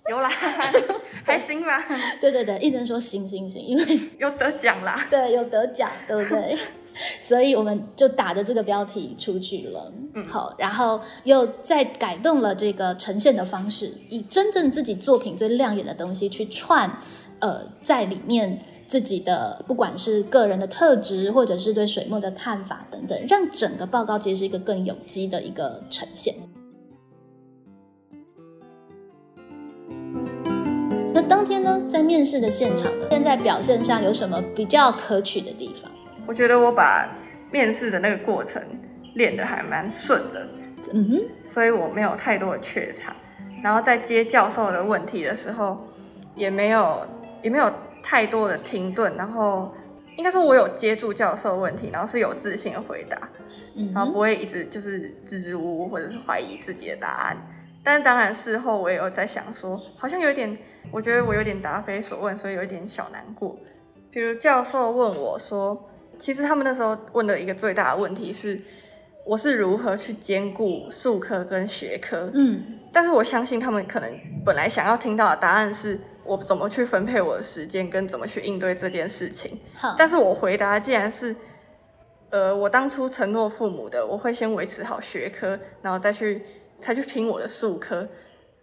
[0.09, 0.29] 有啦，
[1.23, 1.85] 还行吧，
[2.19, 5.05] 对对对，一直说：“行行行，因为有得奖啦。
[5.09, 6.57] 对有得奖，对不对？”
[7.21, 16.91] 所以我们就打着这个标题出去了，嗯，好，然后又再改动了这个呈现的方式，以真正自己作品最亮眼的东西去串，
[17.39, 26.33] 呃，在里面自己的不管是个人的特质，或者是对水墨的看法等等，让整个报告其实是一个更有机的一个呈现。
[31.11, 35.91] 那当天呢，在面试的现场呢，现在表现上有什么比较可取的地方？
[36.27, 37.09] 我觉得我把
[37.51, 38.61] 面试的那个过程
[39.15, 40.47] 练得还蛮顺的，
[40.93, 43.15] 嗯哼，所以我没有太多的怯场。
[43.63, 45.85] 然后在接教授的问题的时候，
[46.35, 47.05] 也没有
[47.41, 49.13] 也没有太多的停顿。
[49.17, 49.73] 然后
[50.15, 53.17] 应该说，我有接住教授问题，然后是有自信的回答，
[53.75, 57.35] 嗯，然后不会一直就是支支吾吾或者是怀疑自己的答案。
[57.89, 60.55] 但是当然事后我也有在想说，好像有点，
[60.91, 63.57] 我觉得我有点答非所问，所以有一点小难过。
[64.11, 68.61] 比如教授问我说，其实他们那时候问的一个最大的问题是，
[69.25, 72.29] 我是如何去兼顾术科跟学科。
[72.35, 79.59] 嗯但是我相信他们可能本来想要听到的答案是我怎么去分配我的时间，跟怎么去应对这件事情。
[79.73, 81.35] 好，但是我回答既然是，
[82.29, 86.43] 呃，我当初承诺父母的，我会先维持好学科，然后再去
[86.81, 88.07] 才去拼我的数科。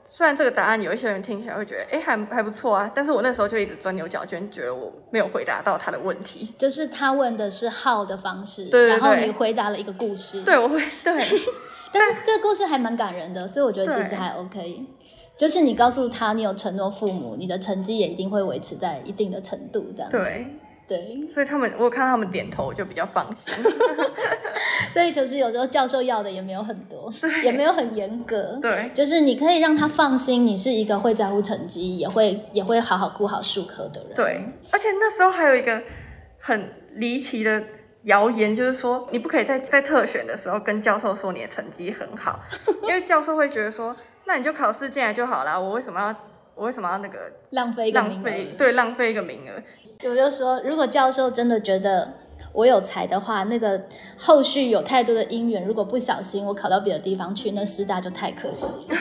[0.09, 6.55] 虽然这个答案有一些人听起来会觉得，哎，还还不错啊，但是我那时候就一直钻牛角尖，觉得我没有回答到他的问题。
[6.57, 11.13] 就是他问的是号的方式，对对然后你回答了一个故事，对，我会对
[11.93, 14.87] 但是这个故事还蛮感人的，所以我觉得其实还 OK。
[15.37, 20.47] 就是你告诉他你有承诺父母，你的成绩也一定会维持在一定的程度，这样子对，
[20.87, 21.27] 对。
[21.27, 23.53] 所以他们我有看到他们点头，我就比较放心。
[24.93, 34.15] 所以就是有时候教授要的也没有很多，也没有很严格，对就是你可以让他放心，你是一个会在乎成绩，也会也会好好顾好术科的人。
[34.15, 35.83] 对，而且那时候还有一个
[36.39, 37.63] 很离奇的
[38.05, 42.41] 谣言，就是说你不可以在在特选的时候跟教授说你的成绩很好，
[42.83, 43.95] 因为教授会觉得说，
[44.25, 46.17] 那你就考试进来就好啦，我为什么要
[46.55, 48.15] 我为什么要那个浪费一个名额。
[48.15, 49.63] 浪费对浪费一个名额？
[50.05, 52.13] 我就说，如果教授真的觉得
[52.53, 53.87] 我有才的话，那个
[54.19, 58.97] 后续有太多的因缘，如果不小心我考到别的地方去，那师大就太可惜了。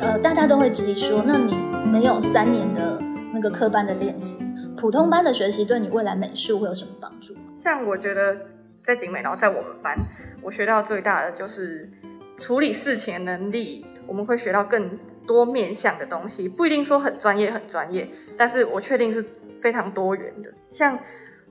[0.00, 1.56] 呃，大家都会质疑说，那你
[1.90, 3.00] 没有三年的
[3.34, 4.38] 那个科班的练习，
[4.76, 7.34] 普通班的学习对你未来美术会有什么帮助？
[7.58, 8.36] 像我觉得
[8.84, 9.98] 在景美，然后在我们班，
[10.42, 11.90] 我学到最大的就是
[12.36, 19.24] 处理事情的能力，我们会学到更多面向的东西，不一定说很专业很专业，但是我确定是
[19.60, 20.52] 非常多元的。
[20.70, 20.98] 像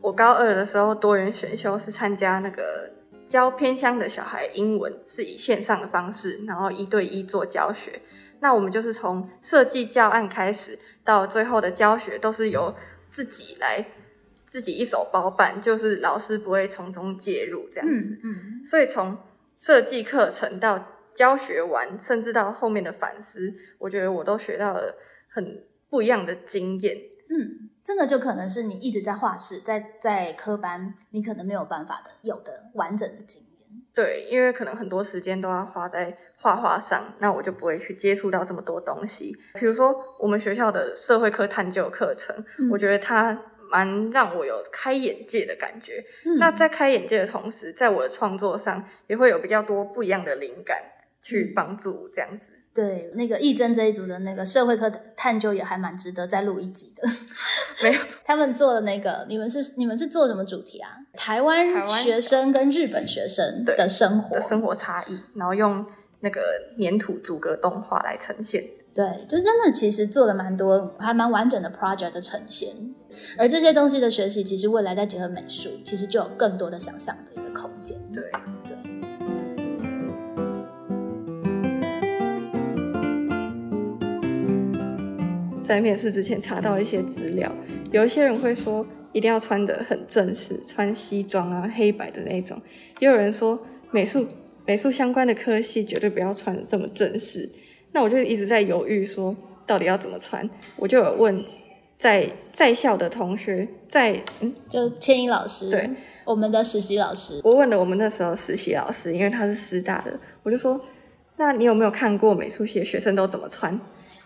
[0.01, 2.91] 我高二的时候，多元选修是参加那个
[3.27, 7.99] 教偏乡的小孩英文，是以线上的方式，然后一对一做教学。
[8.39, 12.73] 那我们就是从设计教案开始，到最后的教学都是由
[13.09, 13.83] 自己来
[14.55, 18.17] 自己一手包办，就是老师不会从中介入这样子。
[18.23, 19.17] 嗯所以从
[19.57, 20.81] 设计课程到
[21.13, 24.95] 教学完，甚至到后面的反思，我觉得我都学到了
[25.27, 26.95] 很不一样的经验。
[27.29, 33.67] 嗯，这个就可能是你一直在画室，在在科班，你可能没有办法的有的完整的经验。
[33.93, 39.35] 对，因为可能很多时间都要花在画画上，那我就不会去接触到这么多东西。
[39.59, 46.04] 比如说我们学校的社会科探究课程，嗯我觉得它蛮让我有开眼界的感觉。
[46.25, 50.78] 嗯那在开眼界的同时，在我的创作上也会有比较多不一样的灵感
[51.23, 52.51] 去帮助这样子。
[52.73, 57.08] 对，那个义珍这一组的那个社会科探究也还蛮值得再录一集的。
[57.82, 60.89] 没有， 他们做的那个，你们是你们是做什么主题啊？
[61.13, 65.86] 台湾学生跟日本学生对的生活的，生活差异，然后用
[66.19, 66.41] 那个
[66.78, 68.65] 粘土逐格动画来呈现。
[68.95, 72.69] 对，就是真的，其实做了蛮多，还蛮完整的 project 的呈现。
[73.38, 77.97] 而这些东西的学习，其实未来再结合美术，其实就有更多的想象的一个空间。
[78.13, 78.23] 对，
[85.62, 87.51] 在面试之前查到一些资料，
[87.91, 92.58] 有一些人会说一定要穿得很正式，穿西装啊、黑白的那种；
[93.01, 93.60] 也有人说
[93.91, 94.25] 美术
[94.65, 97.51] 美术相关的科系绝对不要穿得这么正式。
[97.95, 99.34] 那我就一直在犹豫，说
[99.65, 100.47] 到底要怎么穿。
[100.75, 101.45] 我就有问
[101.97, 105.89] 在在校的同学，在嗯，就千一老师，对，
[106.25, 110.79] 我们的实习老师，我问了我们那时候实习老师，因为他是师大的，我就说
[111.38, 113.79] ：“那你有没有看过美术系的学生都怎么穿？”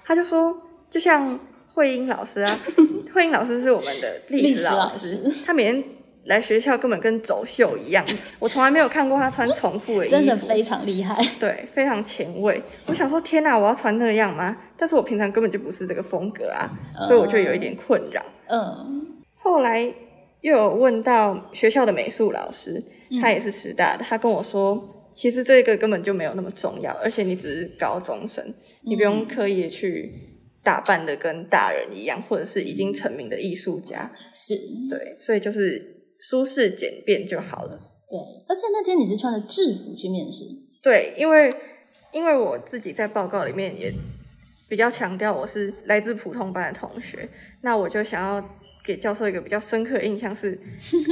[0.03, 1.39] 他就说：“就像
[1.75, 2.59] 慧英老师啊，
[3.13, 5.83] 慧英老师是我们的历历史老师他每天
[6.29, 8.05] 来学校根本跟走秀一样，
[8.37, 11.19] 我从来没有看过他穿重复的衣服，真的非常厉害。
[11.39, 12.61] 对，非常前卫。
[12.85, 14.55] 我想说，天哪，我要穿那样吗？
[14.77, 16.69] 但是我平常根本就不是这个风格啊，
[17.07, 18.23] 所以我就有一点困扰。
[18.47, 19.81] 嗯后来
[20.41, 22.81] 又有问到学校的美术老师，
[23.19, 30.13] 他也是师大的，他跟我说，其实这个根本就没有那么重要，而且你只是高中生，你不用刻意去
[30.63, 34.53] 打扮的跟大人一样，或者是已经成名的艺术家，是，
[34.89, 37.79] 对，所以就是舒适简便就好了。
[38.09, 38.17] 对。
[38.47, 40.43] 而且那天你是穿着制服去面试，
[40.81, 41.53] 对，因为
[42.11, 43.93] 因为我自己在报告里面也
[44.67, 47.29] 比较强调我是来自普通班的同学，
[47.61, 48.43] 那我就想要
[48.83, 50.59] 给教授一个比较深刻的印象是，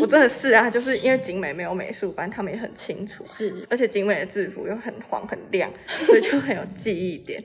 [0.02, 7.43] 我真的是啊，就是因为景美没有美术班，他们也很清楚，是而且景美的制服又很黄很亮，所以就很有记忆点，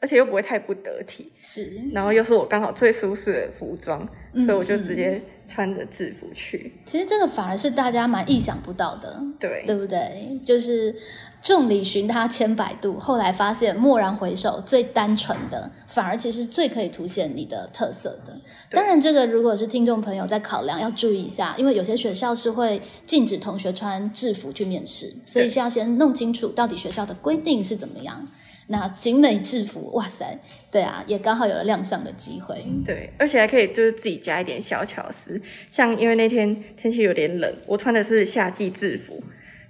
[0.00, 10.38] 而且又不会太不得体，是，然后又是我刚好最舒适的服装，嗯所以我就直接穿着制服去，其实这个反而是大家蛮意想不到的，对对不对？
[10.44, 10.94] 就是
[11.42, 18.40] 众里寻他千百度，后来发现蓦然回首，最单纯的反而其实最可以凸显你的特色的。
[18.70, 28.26] 当然，这个如果是听众朋友在考量，要注意一下，因为有些学校是会禁止同学穿制服去面试，所以对是要先弄清楚到底学校的规定是怎么样。
[28.68, 30.38] 那景美制服，哇塞，
[30.70, 32.64] 对啊，也刚好有了亮相的机会。
[32.84, 39.22] 对，而且还可以就是自己加一点小巧思，像因为那天天气有点冷，我穿的是夏季制服，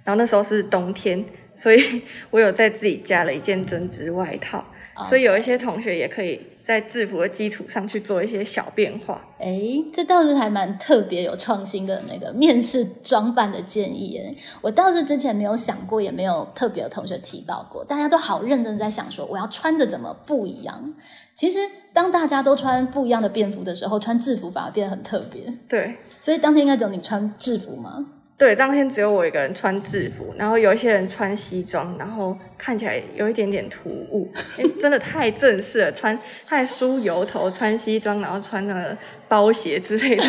[0.03, 4.63] 然后那时候是冬天，所以 我有在自己加了一件针织外套，
[5.03, 9.21] 所以有一些同学也可以在制服的基础上去做一些小变化。
[9.39, 9.59] 哎，
[9.93, 20.93] 这倒是还蛮特别有创新的那个面试装扮的建议哎，我倒是之前没有想过，也没有特别的同学提到过，大家都好认真在想说我要穿着怎么不一样。
[21.35, 21.59] 其实
[21.91, 25.41] 当大家都穿不一样的便服的时候，穿制服反而变得很特别。
[25.67, 28.05] 对所以当天应该只有你穿制服吗？
[28.37, 38.97] 对，当天只有我一个人穿制服，然后有一些人穿西装，然后看起来有一点点突兀，因为真的太正式了，穿太梳油头，穿西装，然后穿那个
[39.29, 40.23] 包鞋之类的，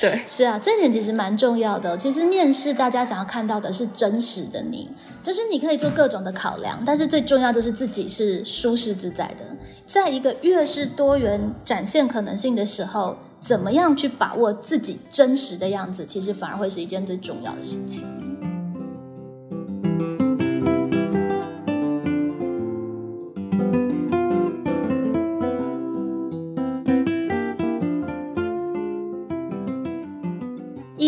[0.00, 0.22] 对。
[0.26, 1.96] 是啊，这点其实蛮重要的。
[1.98, 4.88] 其实面试大家想要看到的是真实的你，
[5.22, 9.44] 就是你可以做各种的考量，但是最重要就是自己是舒适自在的。
[9.86, 18.04] 在一个越是多元展现可能性的时候，怎么样去把握自己真实的样子，其实反而会是一件最重要的事情。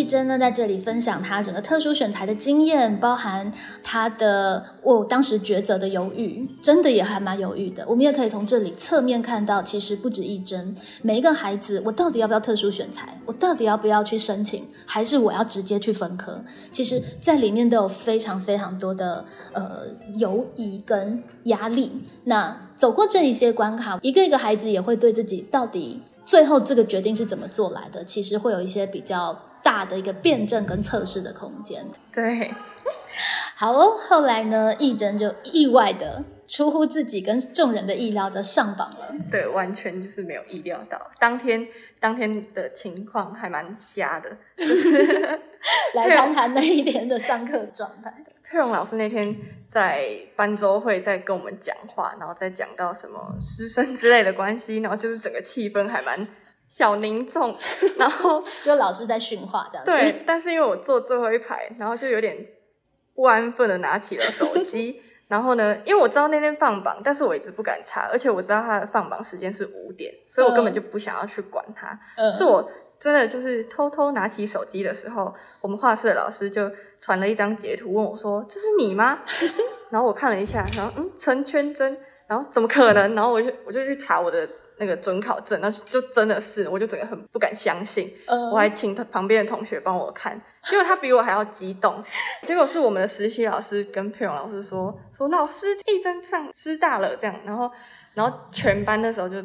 [0.03, 3.53] 义义珍呢，在这里分享她整个特殊选材的经验，包含
[3.85, 7.85] 她的我当时抉择的犹豫，真的也还蛮犹豫的。
[7.87, 13.17] 我们也可以从这里侧面看到，其实不止一珍，每一个孩子，我到底要不要特殊选材？
[13.25, 14.67] 我到底要不要去申请？
[14.85, 16.43] 还是我要直接去分科？
[16.73, 19.83] 其实，在里面都有非常非常多的呃
[20.17, 21.93] 犹疑跟压力。
[22.25, 26.03] 那走过这一些关卡，一个一个孩子也会对自己到底。
[26.25, 28.05] 最后这个决定是怎么做来的？
[28.05, 31.85] 其实会有一些比较大的一个辩证跟测试的空间。
[32.13, 32.53] 对，
[33.55, 33.97] 好哦。
[33.97, 39.15] 后来呢，义珍就意外的出乎自己跟众人的意料的上榜了。
[39.31, 41.11] 对，完全就是没有意料到。
[41.21, 41.67] 当天
[42.01, 44.37] 当天的情况还蛮瞎的。
[45.95, 48.13] 来谈谈那一天的上课状态。
[48.43, 49.35] 佩蓉老师那天
[49.67, 50.07] 在
[50.37, 56.27] 班周会在跟我们讲话，然后再讲到什么师生之类的关系，然后就是整个气氛还蛮
[56.73, 57.55] 小凝重，
[57.99, 59.85] 然后就老师在训话这样。
[59.85, 62.35] 对，但是因为我坐最后一排，然后就有点
[63.15, 71.99] 不安分的拿起了手机， 然后呢，因为我知道那天放榜，但是我一直不敢查，而且我知道他的放榜时间是五点，所以我根本就不想要去管他。
[72.33, 72.67] 是我
[72.99, 76.71] 真的就是偷偷拿起手机的时候，我们画室的老师就。
[77.03, 79.19] 传了一张截图，问我说：“这是你吗？”
[79.91, 81.99] 然后我看了一下，然后嗯，陈圈真，
[82.29, 83.13] 然后怎么可能？
[83.17, 84.49] 然后我就我就去查我的
[84.83, 88.13] 那个准考证，那就真的是，我就整个很不敢相信。
[88.53, 92.03] 我还请他旁边的同学帮我看，结果他比我还要激动。
[92.43, 97.71] 结果是我们的实习老师跟佩蓉老师说：“说老师一真上师大了。”这样，然后
[98.15, 99.37] 然后全班那时候就。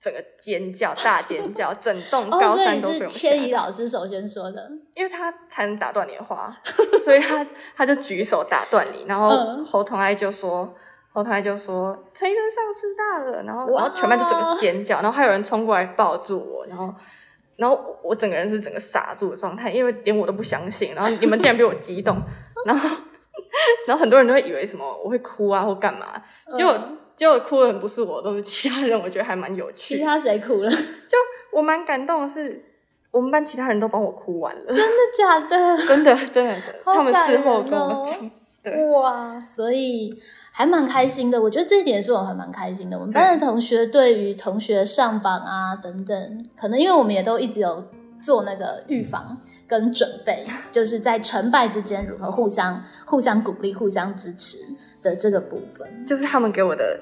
[0.00, 6.56] 整个尖叫，大尖叫，整栋高三都不用千怡老师首先说的，因为他才能打断你的话，
[7.04, 7.44] 所以他
[7.76, 9.28] 他就举手打断你，然后
[9.64, 10.72] 侯同爱就说，
[11.18, 16.94] 侯同爱就说陈医生上师大了，然后然后全班就整个尖叫，然后还有人冲过来抱住我，然后
[17.56, 22.16] 然后我整个人是整个傻住的状态，因为连我都不相信，然后你们竟然比我激动，
[22.64, 22.96] 然后
[23.86, 26.06] 然后很多人都会以为什么我会哭啊或干嘛，
[26.56, 26.74] 结果。
[27.18, 28.96] 结果哭的人不是我，都是其他人。
[28.96, 29.96] 我觉得还蛮有趣。
[29.96, 30.70] 其他谁哭了？
[30.70, 31.18] 就
[31.50, 32.64] 我蛮感动的是，
[33.10, 34.66] 我们班其他人都帮我哭完了。
[34.68, 35.76] 真的假的？
[35.84, 36.54] 真的真的，
[36.84, 38.30] 他们事后跟我讲。
[38.92, 40.14] 哇，所以
[40.50, 41.40] 还蛮开心的。
[41.40, 42.98] 我觉得这一点是我还蛮开心的。
[42.98, 47.84] 我们班的同学对于同学上榜啊等等，可能因为我们也都一直有
[48.20, 54.58] 做那个预防跟准备，就是在成败之间如何互相互相鼓励、互相支持。
[55.00, 56.98] 的这个部分，就是他们给我的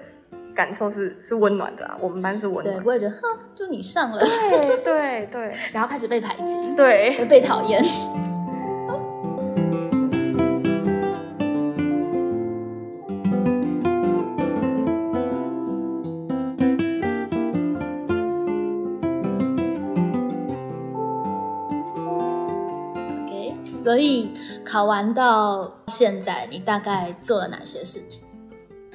[0.55, 1.97] 感受是是温暖的啊。
[1.99, 7.83] 我们班是温暖，对，我也觉得，哼，就你上了，对对对， 然后开始被排挤，对，被讨厌。
[23.87, 24.33] 所以。
[24.65, 28.25] 考完到现在，你大概做了哪些事情？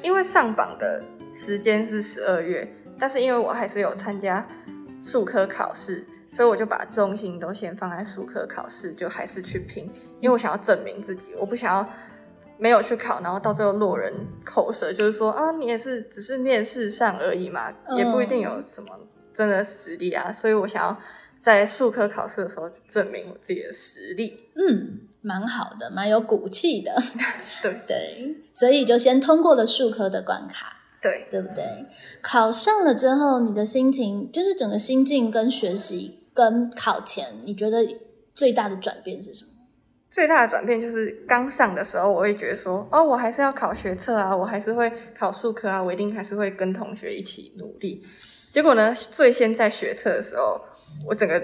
[0.03, 1.01] 因为上榜的
[1.33, 2.69] 时间是十二月，
[2.99, 4.45] 但是因为我还是有参加
[5.01, 9.89] 数科考试，所以我就把重心都先放在数科考试，就还是去拼。
[10.19, 11.87] 因为我想要证明自己，我不想要
[12.57, 14.13] 没有去考，然后到最后落人
[14.43, 18.89] 口舌，就是说啊，你也是只是面试上而已嘛，也不一定有什么
[19.33, 20.33] 真的实力啊。
[20.33, 20.99] 所以我想要
[21.41, 24.35] 在数科考试的时候证明我自己的实力。
[24.55, 25.07] 嗯。
[25.23, 26.95] 蛮好的，蛮有骨气的。
[27.61, 30.77] 对对，所以就先通过了数科的关卡。
[30.99, 31.85] 对，对不对？
[32.23, 37.85] 考上了之后，你的心情就是整个心境跟学习跟考前，你觉得
[38.33, 39.51] 最大的转变是什么？
[40.09, 48.03] 最大的转变就是刚上的时候，我会觉得说，哦，我还是要考学测啊，我还是会考数科啊，我一定还是会跟同学一起努力。
[48.51, 50.61] 结果呢，最先在学测的时候，
[51.07, 51.41] 我整个。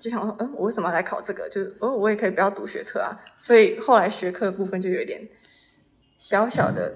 [0.00, 1.48] 就想说，嗯，我为什么要来考这个？
[1.48, 3.18] 就是，哦，我也可以不要读学测啊。
[3.40, 5.20] 所以后来学科部分就有点
[6.16, 6.94] 小小的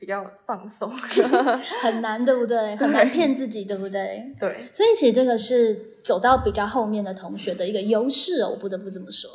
[0.00, 0.90] 比较放松，
[1.80, 2.74] 很难，对不对？
[2.74, 4.34] 很难骗自己，对不对？
[4.40, 4.52] 对。
[4.72, 9.30] 所以其实这个是走到比较后面的同学的一个优势哦，我不得不这么说。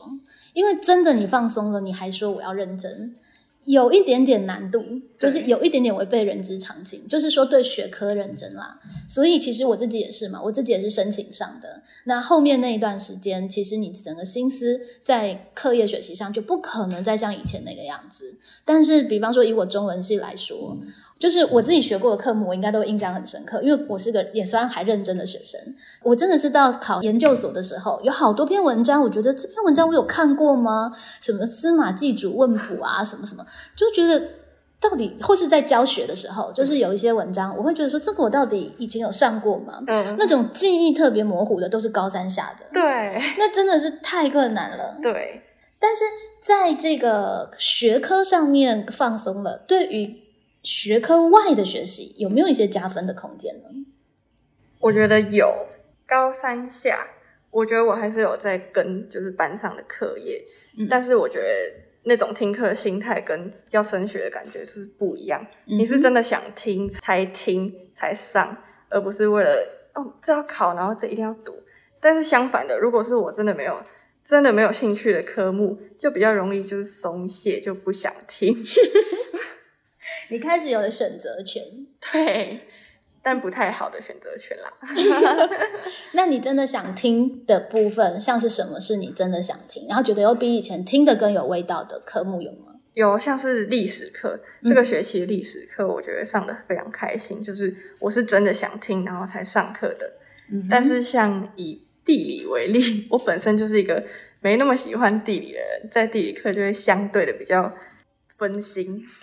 [0.51, 3.15] 因为真的你放松了，你还说我要认真。
[3.69, 4.83] 有一点点难度，
[5.15, 8.79] 就是有一点点违背人之常情，就是说对学科认真啦。
[9.07, 11.83] 所以其实我自己也是嘛，我自己也是申请上的。
[12.05, 18.35] 那后面那一段时间，其实你整个心思在课业学习上就不可能再像以前那个样子。
[18.65, 20.75] 但是，比方说以我中文系来说。
[21.19, 25.59] 就是我自己学过的科目，我应该都印象很深刻，因为我是个也算还认真的学生。
[26.01, 30.91] 我真的是到考研究所的时候，有好多篇文章，我觉得这篇文章我有看过吗？
[31.19, 33.45] 什么司马祭祖问卜啊，什么什么，
[33.75, 34.27] 就觉得
[34.79, 39.83] 到底或是在教学的时候，就是有一些文章，我会觉得说，这个我到底以前有上过吗？
[39.87, 44.95] 嗯，那种记忆特别模糊的，都是高三下的，对那真的是太困难了。
[45.03, 45.41] 对，
[45.77, 46.05] 但是
[46.39, 50.28] 在这个学科上面放松了，对于
[50.61, 53.69] 学科外的学习，有没有一些加分的空间呢？
[54.79, 55.67] 我觉得有
[56.07, 57.07] 高三下，
[57.51, 60.43] 我觉得我还是有在跟就是班上的课业，
[60.77, 61.45] 嗯但是我觉得
[62.03, 65.45] 那种听课的心态跟要升学的感觉就是不一样。
[65.65, 68.57] 嗯你是真的想听才听才上，
[68.89, 71.53] 而不是为了哦这要考，然后这一定要读。
[71.99, 73.83] 但是相反的，如果是我真的没有
[74.23, 78.55] 真的没有兴趣的科目，就比较容易就是松懈，就不想听。
[80.29, 81.63] 你开始有了选择权，
[82.11, 82.61] 对，
[83.21, 84.71] 但不太好的选择权啦。
[86.13, 92.67] 那你真的想听的部分，像是什么是你真的想听，然后觉得又比以前听的更有味道的科目有吗？
[92.93, 100.13] 有像是历史课，这个学期历史课，我觉得上的非常开心，就是我是真的想听，然后才上课的。
[100.51, 104.03] 嗯但是像以地理为例， 我本身就是一个
[104.41, 107.71] 没那么喜欢地理的人，在地理课就会相对的比较
[108.39, 109.05] 分心。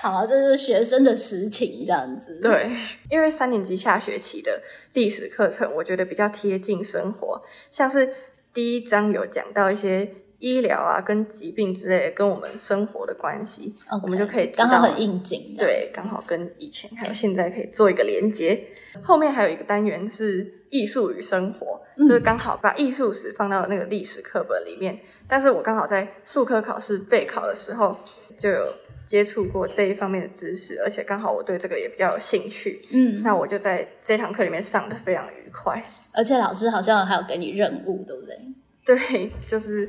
[0.00, 2.70] 好，这是学生的实情，这样子。，对，
[3.10, 7.42] 因为三年级下学期的历史课程，我觉得比较贴近生活，
[7.72, 8.14] 像是
[8.54, 15.56] 第一章有讲到一些医疗啊跟疾病之类的跟我们生活的关系我们就可以知道刚好很应景。
[15.58, 18.68] 对，刚好跟以前还有现在可以做一个连接。
[19.02, 24.98] 后面还有一个单元是艺术与生活，就是刚好把艺术史放到那个历史课本里面。
[25.28, 27.96] 但是我刚好在数科考试备考的时候
[28.38, 28.74] 就有
[29.06, 35.82] 接触过这一方面的知识，而且刚好我对这个也比较有兴趣，嗯，那我就在这堂课里面上的非常愉快。
[36.12, 38.36] 而且老师好像还有给你任务，对不对？
[38.84, 39.88] 对，就是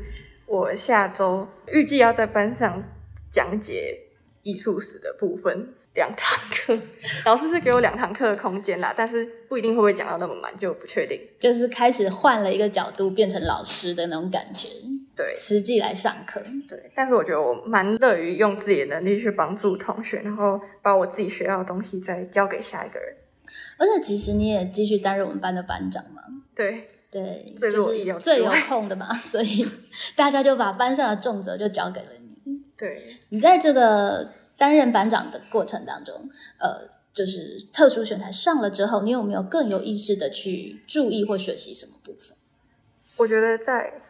[0.50, 2.84] 我下周预计要在班上
[3.30, 3.95] 讲解
[4.41, 6.76] 艺术史的部分两堂课，
[7.24, 11.22] 老师是给我两堂课的空间啦，但是不一定会不会讲到那么满，就不确定。
[11.39, 14.68] 就是开始换了一个角度，变成老师的那种感觉，
[15.16, 16.43] 对实际来上课。
[16.68, 23.16] 对，但是我觉得我蛮乐于用自己的能力去帮助同学，然后把我自己学到的东西再交给下一个人。
[23.78, 26.24] 而且其实你也继续担任我们班的班长嘛，
[26.56, 29.68] 对，对，就是最有空的嘛， 所以
[30.16, 32.07] 大家就把班上的重责就交给了
[32.45, 32.62] 你。
[32.78, 36.30] 对，你在这个担任班长的过程当中，
[36.60, 42.38] 呃，就是特殊选材上了之后，你有没有更有意识的去注意或学习什么部分？
[43.18, 44.01] 我觉得在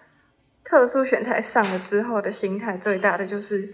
[0.64, 3.74] 特殊选材上了之后的心态最大的就是，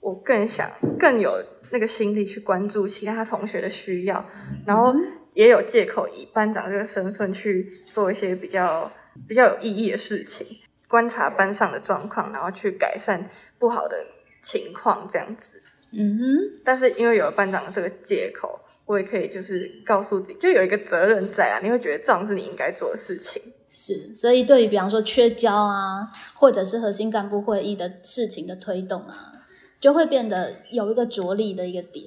[0.00, 4.28] 我更想更有那个心力去关注其他同学的需要，
[4.66, 4.94] 然后
[5.36, 8.90] 也有借口以班长这个身份去做一些比较
[9.28, 10.46] 比较有意义的事情，
[10.88, 13.28] 观察班上的状况，然后去改善
[13.58, 13.98] 不好的
[14.42, 15.60] 情况，这样子。
[15.92, 23.40] 嗯哼，但是因为有了班长的这个借口，我也可以就是告诉自己，就有一个责任在啊，你会觉得这样是你应该做的事情。
[23.68, 29.34] 是，所以对于比方说缺交啊，或者是核心干部会议的事情的推动啊，
[29.78, 32.06] 就会变得有一个着力的一个点，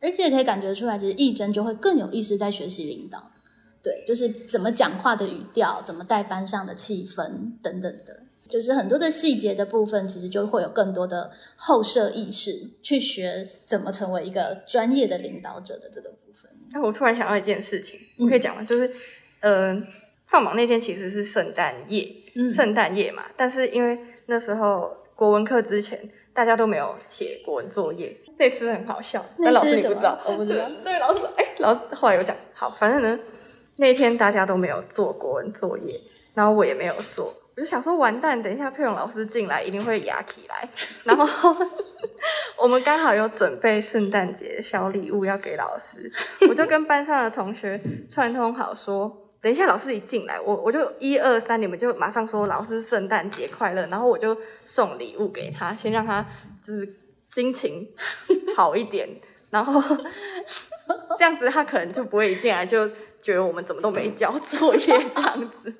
[0.00, 3.30] 而且也可以感觉出来，其实义珍就会更有意识在学习领导，
[3.82, 16.50] 对，就是怎么讲话的语调，怎么带班上的气氛等等的，就是很多的细节的部分，其实就会有更多的后设意识去学怎么成为一个专业的领导者的这个部分。
[16.72, 18.62] 哎，我突然想到一件事情，嗯我可以讲吗？
[18.64, 18.90] 就是，
[19.40, 19.74] 呃，
[20.26, 23.24] 放榜那天其实是圣诞夜，嗯圣诞夜嘛。
[23.36, 30.64] 但是因为那时候国文课之前大家都没有写国文作业，那次很好笑，但老师你不知道，我不知道。
[30.82, 33.20] 对，老师哎，老师后来有讲，好，反正呢
[33.76, 36.00] 那天大家都没有做国文作业，
[36.32, 37.34] 然后我也没有做。
[37.56, 38.42] 我就想说，完蛋！
[38.42, 40.66] 等一下佩蓉老师进来，一定会压起来。
[41.04, 41.54] 然后
[42.56, 46.10] 我们刚好有准备圣诞节小礼物要给老师，
[46.48, 47.78] 我就跟班上的同学
[48.08, 54.34] 串通好说，等一下老师一进来，我我就一二三，你们就马上说老师圣诞节快乐，然后我就
[54.64, 56.24] 送礼物给他，先让他
[56.62, 56.86] 就是
[57.32, 57.88] 心情
[58.56, 59.08] 好一点，
[59.50, 59.80] 然后
[61.18, 62.88] 这样子他可能就不会一进来就
[63.22, 65.72] 觉得我们怎么都没交作业这样子。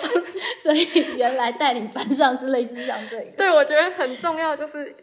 [0.62, 3.24] 所以原来带领班上是类似像这个。
[3.36, 4.96] 对，我觉得很重要，就是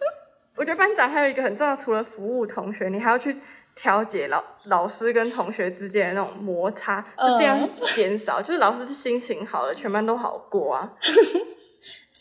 [0.58, 3.38] 我觉得班长还有一个很重要，除了服务同学，你还要去
[3.76, 10.94] 调节老老师跟同学之间的那种摩擦，就这样减少，就是老师心情好了，全班都好过啊。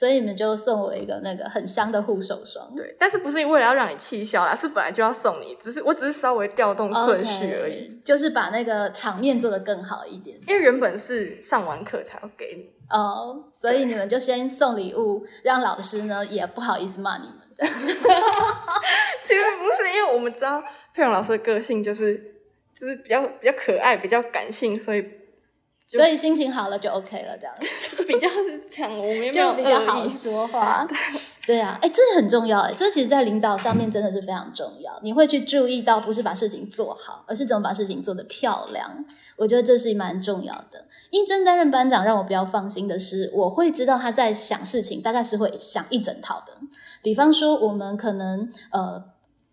[0.01, 2.75] 所以你们就送我一个那个很香的护手霜。
[2.75, 10.41] 对，但是不是为了要让你气消啦，是本来就要送你，只是我只是稍微调动顺序而已就是把那个场面做得更好一点。
[10.49, 12.71] 因为原本是上完课才要给你。
[12.89, 17.37] 哦，所以你们就先送礼物，让老师呢也不好意思骂你们。
[19.23, 22.17] 其实不是，因为我们知道佩蓉老师的个性就是
[22.75, 25.09] 就是比较比较可爱，比较感性，所以就
[25.91, 27.55] 所以心情好了就 OK 了，这样
[28.07, 28.97] 比较是这样。
[28.97, 30.87] 我们也没有就比较好说话。
[31.45, 35.01] 对啊，哎，这很重要哎，这其实，在领导上面真的是非常重要。
[35.03, 39.05] 你会去注意到，不是把事情做好，而是怎么把事情做得漂亮。
[39.37, 40.85] 我觉得这是蛮重要的。
[41.11, 46.53] 应征担任班长，让我比较放心的是，我会知道他在想事情，大概是会想一整套的。
[47.03, 49.03] 比方说，我们可能呃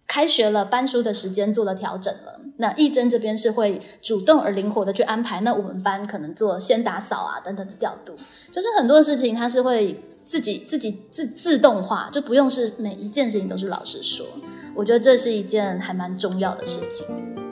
[0.08, 5.42] 开学了，搬书的时间做了调整了，那义珍这边是会主动而灵活的去安排。
[5.42, 8.16] 那我们班可能做先打扫啊等等的调度，
[8.50, 14.26] 就是很多事情他是会自己自己自自动化，就不用是每一件事情都是老师说。
[14.74, 17.47] 我觉得这是一件还蛮重要的事情。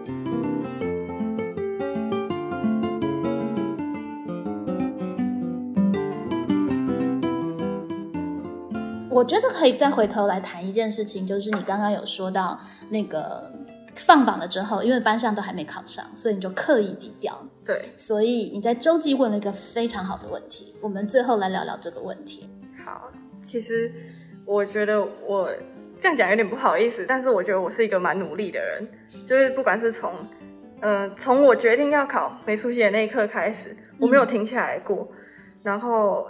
[9.16, 12.60] 我觉得可以再回头来谈一件事情，就是你刚刚有说到
[12.90, 13.50] 那个
[13.96, 17.42] 放榜了之后，因为班上都还没考上，所以你就刻意低调。
[17.66, 22.46] 对，所以你在周记问了一个非常好的问题，我们最后来聊聊这个问题。
[22.84, 23.10] 好，
[23.42, 23.90] 其实
[24.46, 25.50] 我觉得我
[26.02, 28.86] 这样讲有点不好意思，但是我觉得我是一个蛮努力的人，
[29.26, 30.12] 就是不管是从
[30.82, 35.08] 呃从我决定要考美术系的那一刻开始，我没有停下来过，
[35.64, 36.28] 然后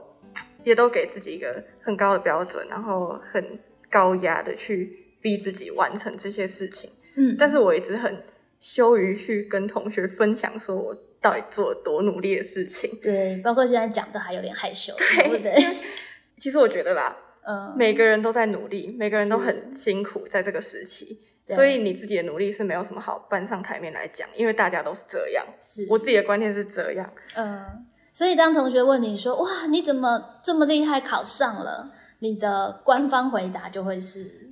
[0.65, 3.59] 也都给自己一个很高的标准，然后很
[3.89, 6.89] 高压的去逼自己完成这些事情。
[7.15, 8.23] 嗯，但是我一直很
[8.59, 12.89] 羞于去跟同学分享，说我到底做了多努力的事情。
[13.01, 15.53] 对，包括现在讲的还有点害羞，对不对？
[16.37, 17.15] 其实我觉得啦，
[17.47, 25.45] 嗯，每个人都在努力，每个人都很辛苦，在这个时期，所以你自己的努力是没有什么好搬上台面来讲，因为大家都是这样。
[25.61, 27.85] 是我自己的观念是这样，嗯，
[28.15, 34.51] 所以当同学问你说：“哇，你怎么这么厉害，考上了？”你的官方回答就会是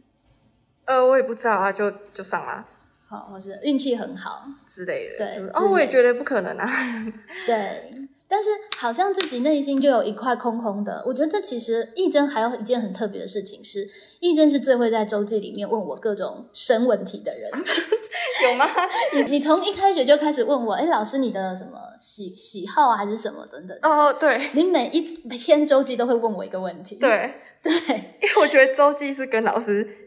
[0.83, 2.65] 呃，我也不知道啊，就就上了
[3.07, 4.45] “好”或是运气很好。
[4.67, 5.17] 之类的。
[5.25, 6.69] 对之就是哦，我也觉得不可能啊。
[7.45, 11.03] 对，但是好像自己内心就有一块空空的。
[11.05, 13.87] 我觉得其实义珍还有一件很特别的事情是，
[14.19, 17.49] 义珍是最会在周记里面问我各种深问题的人。
[18.49, 18.65] 有吗？
[19.13, 23.77] 你你从一开学就开始问我，哎，老师你的什么喜喜好啊，还是什么等等。
[23.81, 26.95] 哦，对你每一篇周记都会问我一个问题。
[26.95, 27.71] 对， 对
[28.21, 30.02] 因为我觉得周记是跟老师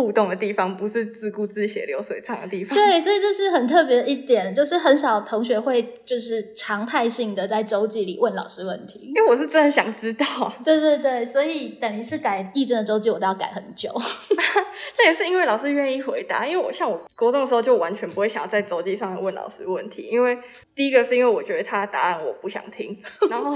[0.00, 2.74] 互动的地方，不是自顾自写流水账的地方。
[2.74, 9.12] 对，所以这是很特别的一点，就是很少同学会就是常态性的在周记里问老师问题。
[9.14, 13.92] 因为我是真的想知道 啊，对对对，所以等于是改议政的周记，我都要改很久。
[14.96, 16.46] 那也是因为老师愿意回答。
[16.46, 20.38] 因为我像我国中的时候，就完全不会想要在周记上问老师问题，因为
[20.74, 22.98] 第一个是因为我觉得他的答案我不想听，
[23.28, 23.54] 然后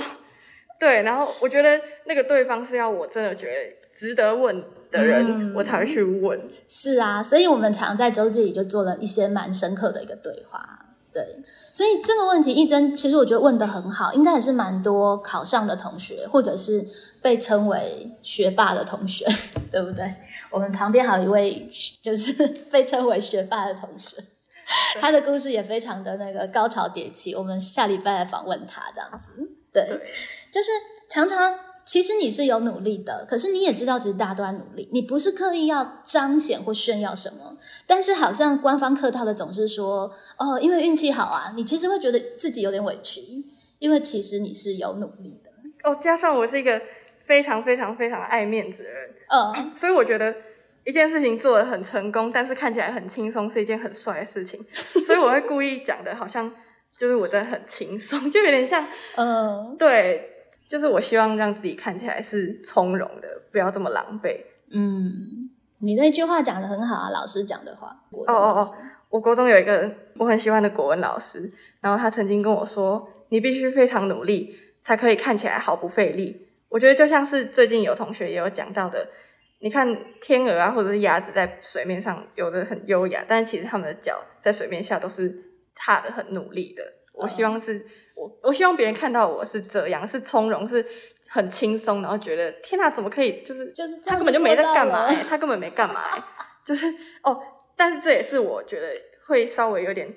[0.79, 3.53] 对，然后我觉得那个对方是要我真的觉得
[3.95, 4.63] 值得问
[4.95, 6.41] 的人，嗯我才会去问。
[6.69, 10.81] 是啊，所以我们常在周记里就做了一些蛮深刻的一个对话。
[11.13, 11.23] 对，
[11.73, 16.85] 所以这个问题一真，其实我觉得问的很好，应该也是蛮多考上的同学，或者是
[17.23, 19.25] 被称为学霸的同学，
[19.71, 20.13] 对不对？
[20.51, 21.69] 我们旁边还有一位
[22.03, 22.33] 就是
[22.69, 24.17] 被称为学霸的同学，
[25.01, 27.33] 他的故事也非常的那个高潮迭起。
[27.33, 29.41] 我们下礼拜来访问他，这样子。
[29.73, 30.01] 对，对
[30.51, 30.69] 就是
[31.09, 31.39] 常常
[31.87, 37.57] 其实你是有努力的，可是你也知道，其实大家都在努力，你不是刻意要彰显或炫耀什么，
[37.87, 43.21] 但是好像官方客套的总是说，哦，因为运气好啊，你其实会觉得自己有点委屈，
[43.79, 45.51] 因为其实你是有努力的，
[45.91, 46.81] 哦，加上我是一个
[47.19, 50.35] 非常非常非常爱面子的人，嗯，所以我觉得
[50.85, 54.65] 一件事情做的很成功，但是看起来很轻松，是一件很帅的事情，
[55.07, 56.51] 所以我会故意讲的好像
[56.99, 59.77] 就是我真的很轻松，就有点像嗯。
[59.77, 60.31] 对，
[60.67, 64.43] 就是我希望让自己看起来是从容的，不要这么狼狈。
[64.71, 68.75] 嗯，你那句话讲的很好啊，老师讲的话，哦哦哦，
[69.11, 79.07] 我国中有一个我很喜欢的国文老师，然后他曾经跟我说：“你必须非常努力，才可以看起来毫不费力。”我觉得就像是最近有同学也有讲到的，
[79.61, 79.87] 你看
[80.21, 85.33] 天鹅啊，或者是鸭子在水面上游的很优雅，但是其实它们的脚在水面下都是
[85.75, 86.83] 踏的很努力的。
[87.13, 90.85] 我希望是、我，我希望别人看到我是这样，是从容，是
[91.29, 96.23] 很轻松，然后觉得天哪，怎么可以就是就是他根本就没在干嘛、欸，他根本没干嘛、欸，
[96.65, 96.87] 就是
[97.23, 97.41] 哦，
[97.77, 98.89] 但是这也是我觉得
[99.27, 100.15] 会稍微有点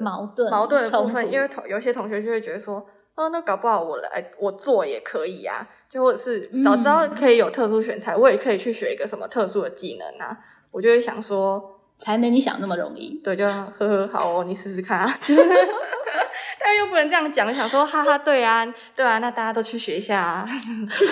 [0.00, 2.84] 矛盾矛盾的部分，因为同有些同学就会觉得说，
[3.14, 10.36] 哦，那搞不好我来我做也可以呀、就或者是早知道可以有特殊选材，我也可以去学一个什么特殊的技能啊。
[10.72, 13.18] 我就会想说，才没你想那么容易。
[13.24, 15.18] 对，就呵呵，好哦，你试试看啊。
[16.58, 20.46] 但又不能这样讲，想说哈哈，对啊，对啊，那大家都去学一下啊。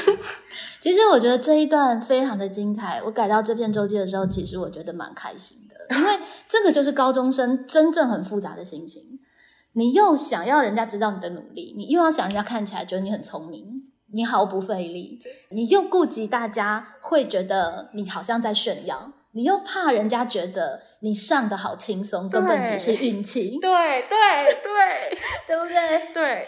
[0.81, 3.01] 其实我觉得这一段非常的精彩。
[3.05, 9.03] 我改到这篇周记的时候，其实我觉得蛮开心的，因为这个就是高中生真正很复杂的心情。
[9.77, 13.67] 你又想要人家知道你的努力，你又要想人家看起来觉得你很聪明，
[14.13, 15.19] 你毫不费力，
[15.51, 26.13] 你又顾及大家会觉得你好像在炫耀，你又怕人家觉得你上的好轻松，根本只是运气， 对对对 对不对？
[26.15, 26.47] 对，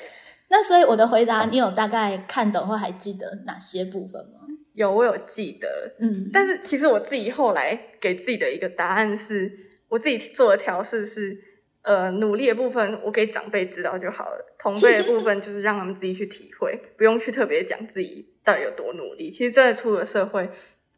[0.49, 4.41] 那所以我的回答，你有大概看懂或还记得哪些部分吗？
[4.74, 9.51] 有我有记得，嗯，但是其实我自己后来给自己的一个答案是，
[9.89, 11.37] 我自己做的调试是，
[11.82, 19.30] 呃，努力的部分我给长辈知道就好了，同辈的部分 就是让他们自己去体会，不用去特别讲自己到底有多努力。
[19.30, 20.49] 其实真的出了社会，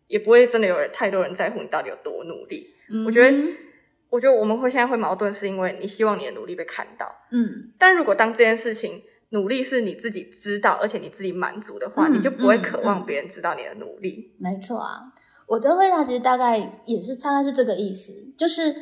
[0.09, 2.75] 也不会真的有人太多人在乎你到底有多努力。
[3.07, 3.57] 我觉得嗯
[4.11, 7.73] 我觉得我们会现在会矛盾，是因为你希望你的努力被看到，嗯。
[7.79, 14.35] 但如果当这件事情努力是你自己知道，而且你自己满足的话，嗯你就不会嗯渴望别人知道你的努力。
[14.39, 15.13] 没错啊，
[15.47, 16.57] 我的回答其实大概
[16.87, 18.75] 也是大概是这个意思，就是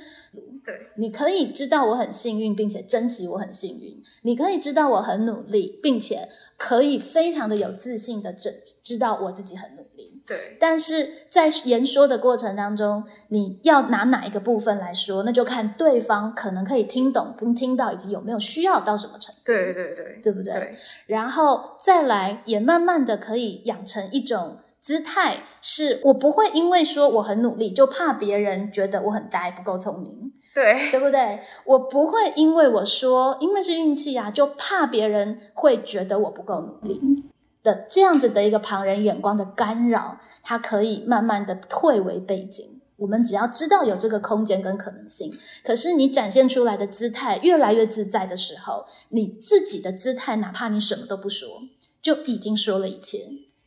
[0.67, 0.89] 对。
[0.97, 10.21] 你可以知道我很幸运，并且珍惜我很幸运；你可以知道我很努力，并且可以非常的有自信的知知道我自己很努力。
[10.27, 10.57] 对。
[10.59, 20.21] 但是在言说的过程当中，你要拿哪一个部分来说，那就看对方可能可以听懂跟听到，以及有没有需要到什么程度，对对对。
[20.27, 20.53] 对不对？
[20.53, 20.75] 对。
[21.07, 31.39] 然后再来，也慢慢的可以养成一种姿态，是我不会因为说我很努力，就怕别人觉得我很呆不够聪明，对对不对？
[31.67, 36.99] 我不会因为我说因为是运气啊，就怕别人会觉得我不够努力
[37.63, 42.81] 的这样子的一个旁人眼光的干扰，它可以慢慢的退为背景。
[42.97, 45.31] 我们只要知道有这个空间跟可能性，
[45.63, 51.47] 可是你展现出来的姿态越来越自在的时候，你自己的姿态，哪怕你什么都不说，
[52.01, 53.19] 就已经说了一切。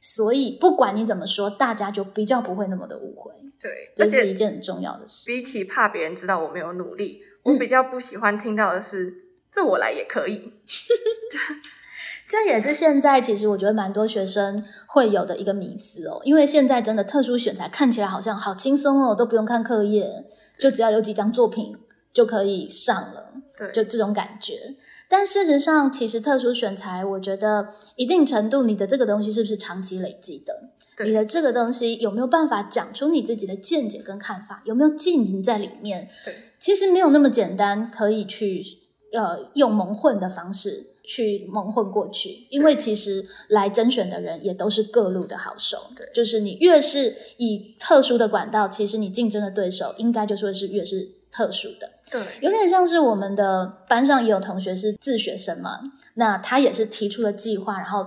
[0.01, 3.31] 所以不管你怎么说，大家就比较不会那么的误会，
[3.61, 5.25] 对，而这是一件很重要的事。
[5.27, 9.13] 比起怕别人知道我没有努力，嗯我比较不喜欢听到的是
[9.51, 10.53] “这我来也可以
[12.29, 20.25] 这也是现在其实我觉得蛮多学生会有的一个迷思哦，因为现在真的特殊选材看起来好像好轻松哦，都不用看课业，
[20.59, 21.75] 就只要有几张作品
[22.13, 23.33] 就可以上了，”。
[23.57, 24.75] 对，就这种感觉。
[25.09, 30.69] 但事实上，其实特殊选材，我觉得一定程度你的这个东西是不是长期累积的？
[30.99, 34.61] 对你的这个东西有没有办法讲出你自己的见解跟看法？
[34.65, 36.09] 有没有浸淫在里面？
[36.25, 38.61] 对其实没有那么简单，可以去
[39.13, 45.77] 呃用蒙混的方式去蒙混过去，因为其实来甄选的人也都是各路的好手。
[45.95, 51.89] 对就是你越是以特殊的管道，其实你竞争的对手应该就说是越是特殊的。
[52.11, 55.79] 对有点像是我们的班上也有同学是自学生嘛，
[56.15, 58.05] 那他也是提出了计划，然后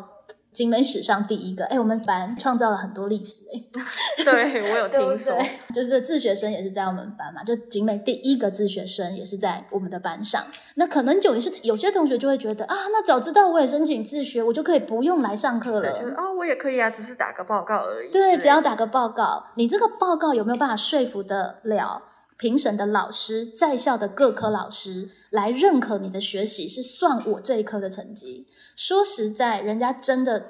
[0.52, 3.62] 景美史上第一个，哎，我们班创造了很多历史，哎，
[4.22, 5.82] 对，我有 听说，对？
[5.82, 10.44] 就是自学生也是在我们班嘛，就景美第一个自学生也是在我们的班上。
[10.74, 15.98] 那可能有些有些同学就会觉得啊，那早知道我也申请自学，我就可以不用来上课对，了。
[16.00, 22.02] 就是哦，我也可以啊，只是打个报告而已对，只要打个报告，你这个报告有没有办法说服得了
[22.42, 28.48] 评审的老师、在校的各科老师来认可你的学习是算我这一科的成绩？
[28.74, 30.46] 说实在，人家真的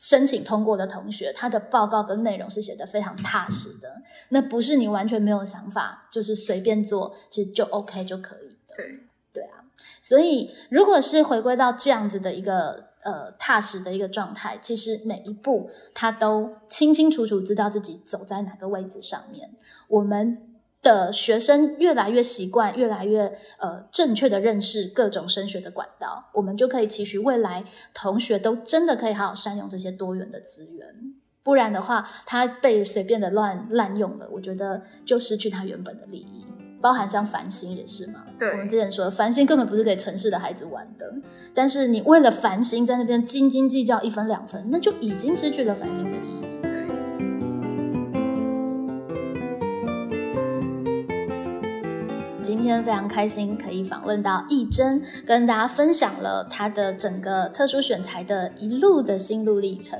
[0.00, 8.74] 申请通过的同学，他的报告跟内容是写的非常踏实的，那不是你完全没有想法，就是随便做，其实就 OK 就可以的。
[8.74, 8.98] 对
[9.32, 9.62] 对啊，
[10.02, 19.52] 所以如果是回归到这样子的一个呃踏实的一个状态，其实每一步他都清清楚楚知道自己走在哪个位置上面。
[19.86, 20.48] 我们
[20.82, 27.64] 的学生越来越习惯，越来越呃正确的认识各种升学的管道，我们就可以期许未来
[27.94, 31.14] 同学都真的可以好好善用这些多元的资源。
[31.44, 36.46] 不然的话，他被随便的乱滥用了，我觉得就失去他原本的利益。
[36.80, 41.06] 包含像繁星也是嘛，对我们之前说的繁星根本不是给城市的孩子玩的，
[41.54, 46.21] 但是你为了繁星在那边斤斤计较一分两分，那就已经失去了繁星的意
[52.42, 59.98] 今天非常开心可以访问到易珍，跟大家分享了她的整个特殊选材的一路的心路历程。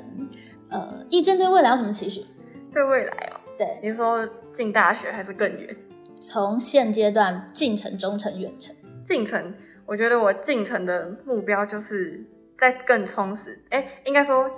[0.68, 2.26] 呃，义珍对未来有什么期许？
[2.72, 5.76] 对未来哦，对，你说进大学还是更远？
[6.20, 8.74] 从现阶段进程、中程、远程，
[9.05, 9.55] 进程，
[9.86, 12.24] 我觉得我进程的目标就是
[12.59, 13.62] 在更充实。
[13.70, 14.51] 哎，应该说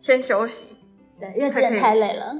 [0.00, 0.64] 先休息。
[1.20, 2.34] 对，因为之前太累了。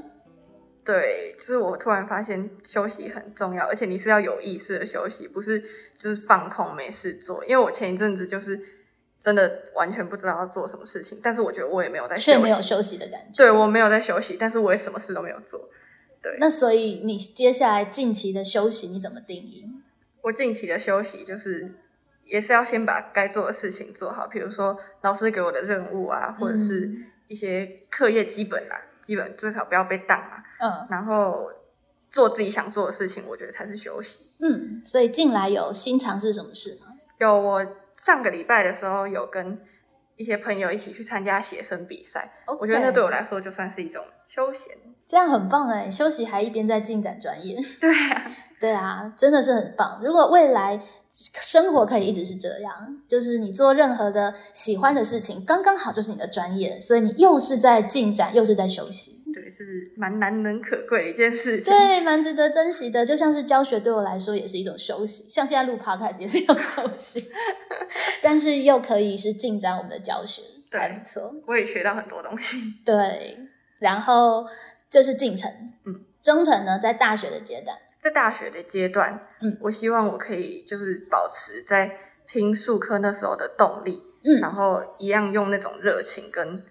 [0.83, 5.63] 对，就是我突然发现休息很重要，而且你是要有意识的休息，不是
[5.97, 7.43] 就是放空没事做。
[7.45, 8.59] 因为我前一阵子就是
[9.21, 13.33] 真的完全不知道要做什么事情，但是我觉得我也没有在却没有休息的感觉。
[13.35, 15.69] 对我没有在休息，但是我也什么事都没有做。
[16.21, 19.65] 对，那所以你接下来近期的休息你怎么定义？
[20.21, 21.71] 我近期的休息就是
[22.23, 26.89] 也是要先把该做的事情做好，比如说老师给我的任务啊，或者是
[27.27, 30.43] 一些课业基本啊，基本至少不要被挡啊。
[30.59, 31.49] 嗯，然后
[32.11, 34.31] 做自己想做的事情，我觉得才是休息。
[34.39, 36.93] 嗯，所以近来有新尝试什么事吗？
[37.19, 37.65] 有，我
[37.97, 39.59] 上个礼拜的时候有跟
[40.15, 44.75] 一些朋友一起去参加写生比赛，我觉得那对我来说就算是一种休闲。
[45.07, 47.57] 这样很棒哎，休息还一边在进展专业。
[47.81, 49.99] 对啊，对啊，真的是很棒。
[50.03, 50.79] 如果未来
[51.09, 52.71] 生活可以一直是这样，
[53.07, 59.18] 就是你做任何的喜欢的事情，刚刚好就是你的专业，所以你又是在进展，又是在休息。
[59.33, 61.73] 对，就是蛮难能可贵的一件事情。
[61.73, 63.05] 对，蛮值得珍惜的。
[63.05, 67.25] 就像是教学对我来说也是一种休息，像现在录 podcast 也是一种休息，
[68.21, 71.33] 但是又可以是进展我们的教学，还不错。
[71.47, 72.57] 我也学到很多东西。
[72.85, 73.37] 对，
[73.79, 74.45] 然后。
[74.91, 75.47] 这是进程，
[75.85, 86.63] 嗯，中程呢，在大学的阶段，在大学的阶段，嗯，我希望我可以就是保持在拼数科那时候的动力，嗯，然后一样用那种热情跟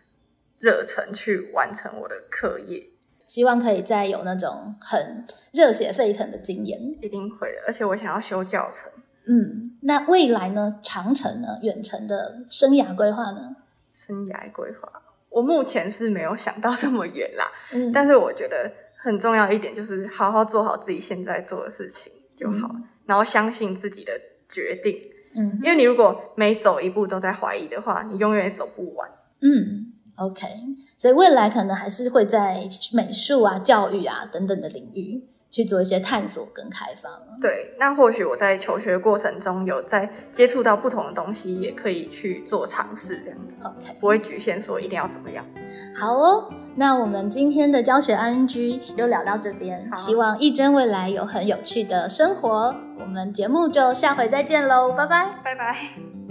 [0.58, 2.90] 热忱去完成我的课业，
[3.26, 8.90] 希望可以再有那种很热血沸腾的经验，一定会的，而且我想要修教程，
[9.26, 13.56] 嗯，那未来呢，长程呢，远程的生涯规划呢？
[13.92, 14.90] 生涯规划。
[15.30, 24.12] 我目前是没有想到这么远啦，嗯，但是我觉得很重要一点就是好好做好自己现在做的事情就好，然后相信自己的
[24.48, 24.98] 决定，
[25.36, 29.08] 嗯，因为你如果每走一步都在怀疑的话，你永远也走不完。
[29.40, 30.46] 嗯，OK，
[30.96, 35.24] 所以未来可能还是会在美术啊、教育啊等等的领域。
[35.50, 37.08] 去做一些探索跟开发
[37.40, 43.54] 对，那或许我在求学过程中有在接触到不同的东西，也可以去做尝试，这样子。
[43.64, 45.42] OK，不会局限说一定要怎么样。
[45.98, 52.74] 好哦，那我们今天的教学 ING 就聊到这边，希望一真未来有很有趣的生活。
[53.00, 56.27] 我们节目就下回再见喽，拜拜，拜拜。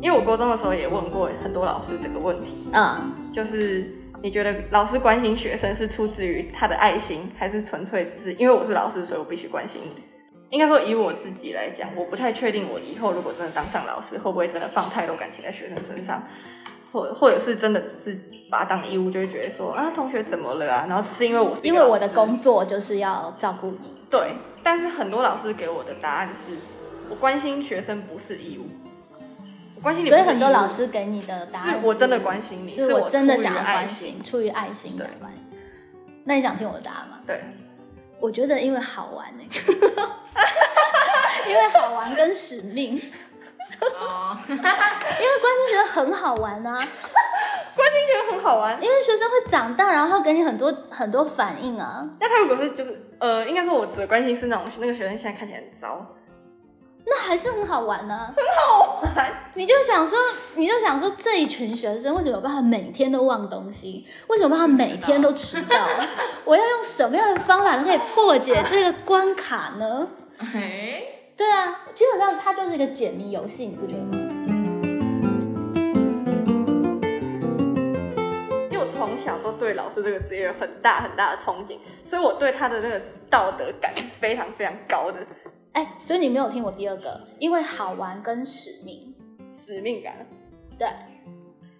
[0.00, 3.92] 因为我高中的时候也问过很多老师这个问题嗯，就是
[4.22, 10.02] 你觉得老师关心学生是出自于他的爱心，还是纯粹只是因为我是老师，所以我必须关心你？
[10.50, 16.22] 应该说以我自己来讲，我不太确定我以后如果真的当上老师，会不会真的放太多感情在学生身上，
[16.92, 18.18] 或或者是真的只是
[18.50, 20.86] 把他当义务，就会觉得说啊同学怎么了啊？
[20.88, 23.94] 然后只是因为我是因为我的工作就是要照顾你。
[24.08, 26.56] 对，但是很多老师给我的答案是
[27.10, 28.87] 我关心学生不是义务。
[29.82, 35.32] 关心你，所以很多老师给你的答案是我真的关心你，是我真的想要关心，出于爱心的关。
[36.24, 37.18] 那你想听我的答案吗？
[37.26, 37.42] 对，
[38.20, 39.44] 我觉得因为好玩呢，
[41.46, 43.00] 因为好玩跟使命。
[43.80, 46.72] 哦，因为关心觉得很好玩啊，
[47.76, 52.04] 关心觉得很好玩，因为学生会长大，然后给你很多很多反应啊。
[52.18, 56.04] 那他如果是就是呃，应该说我只关心是那种那个学生现在看起来很糟。
[57.10, 59.32] 那还是很好玩呢，很好玩。
[59.54, 60.18] 你就想说，
[60.56, 64.06] 你就想说，这一群学生为什么有办法每天都忘东西？
[64.28, 65.88] 为什么办法每天都迟到？
[66.44, 70.08] 我要用什么样的方法才可以破解这个关卡呢？
[71.34, 74.18] 对啊，基本上它就是一个解谜游戏，你不觉得吗？
[78.70, 83.00] 因为我从小都对老师这个职业有很大很大的憧憬，所以我对他的那个
[83.30, 85.18] 道德感是非常非常高的。
[85.72, 89.14] 哎，所以你没有听我第二个，因为好玩跟使命，
[89.52, 90.26] 使命感。
[90.78, 90.88] 对，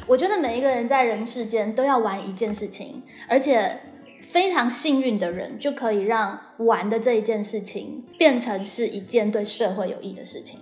[0.07, 3.81] 我觉得每一个人在人世间都要玩一件事情，而且
[4.23, 10.61] 非常幸运的人就可以让玩的这一件事情变成是一件对社会有益的事情。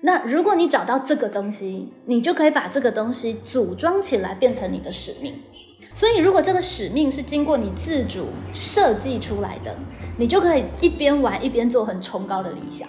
[0.00, 5.34] 那如果你找到这个东西，你就可以把这个东西组装起来，变成你的使命。
[5.94, 9.76] 所以，如果这个使命是经过你自主设计出来的，
[10.16, 12.88] 你就可以一边玩一边做很崇高的理想。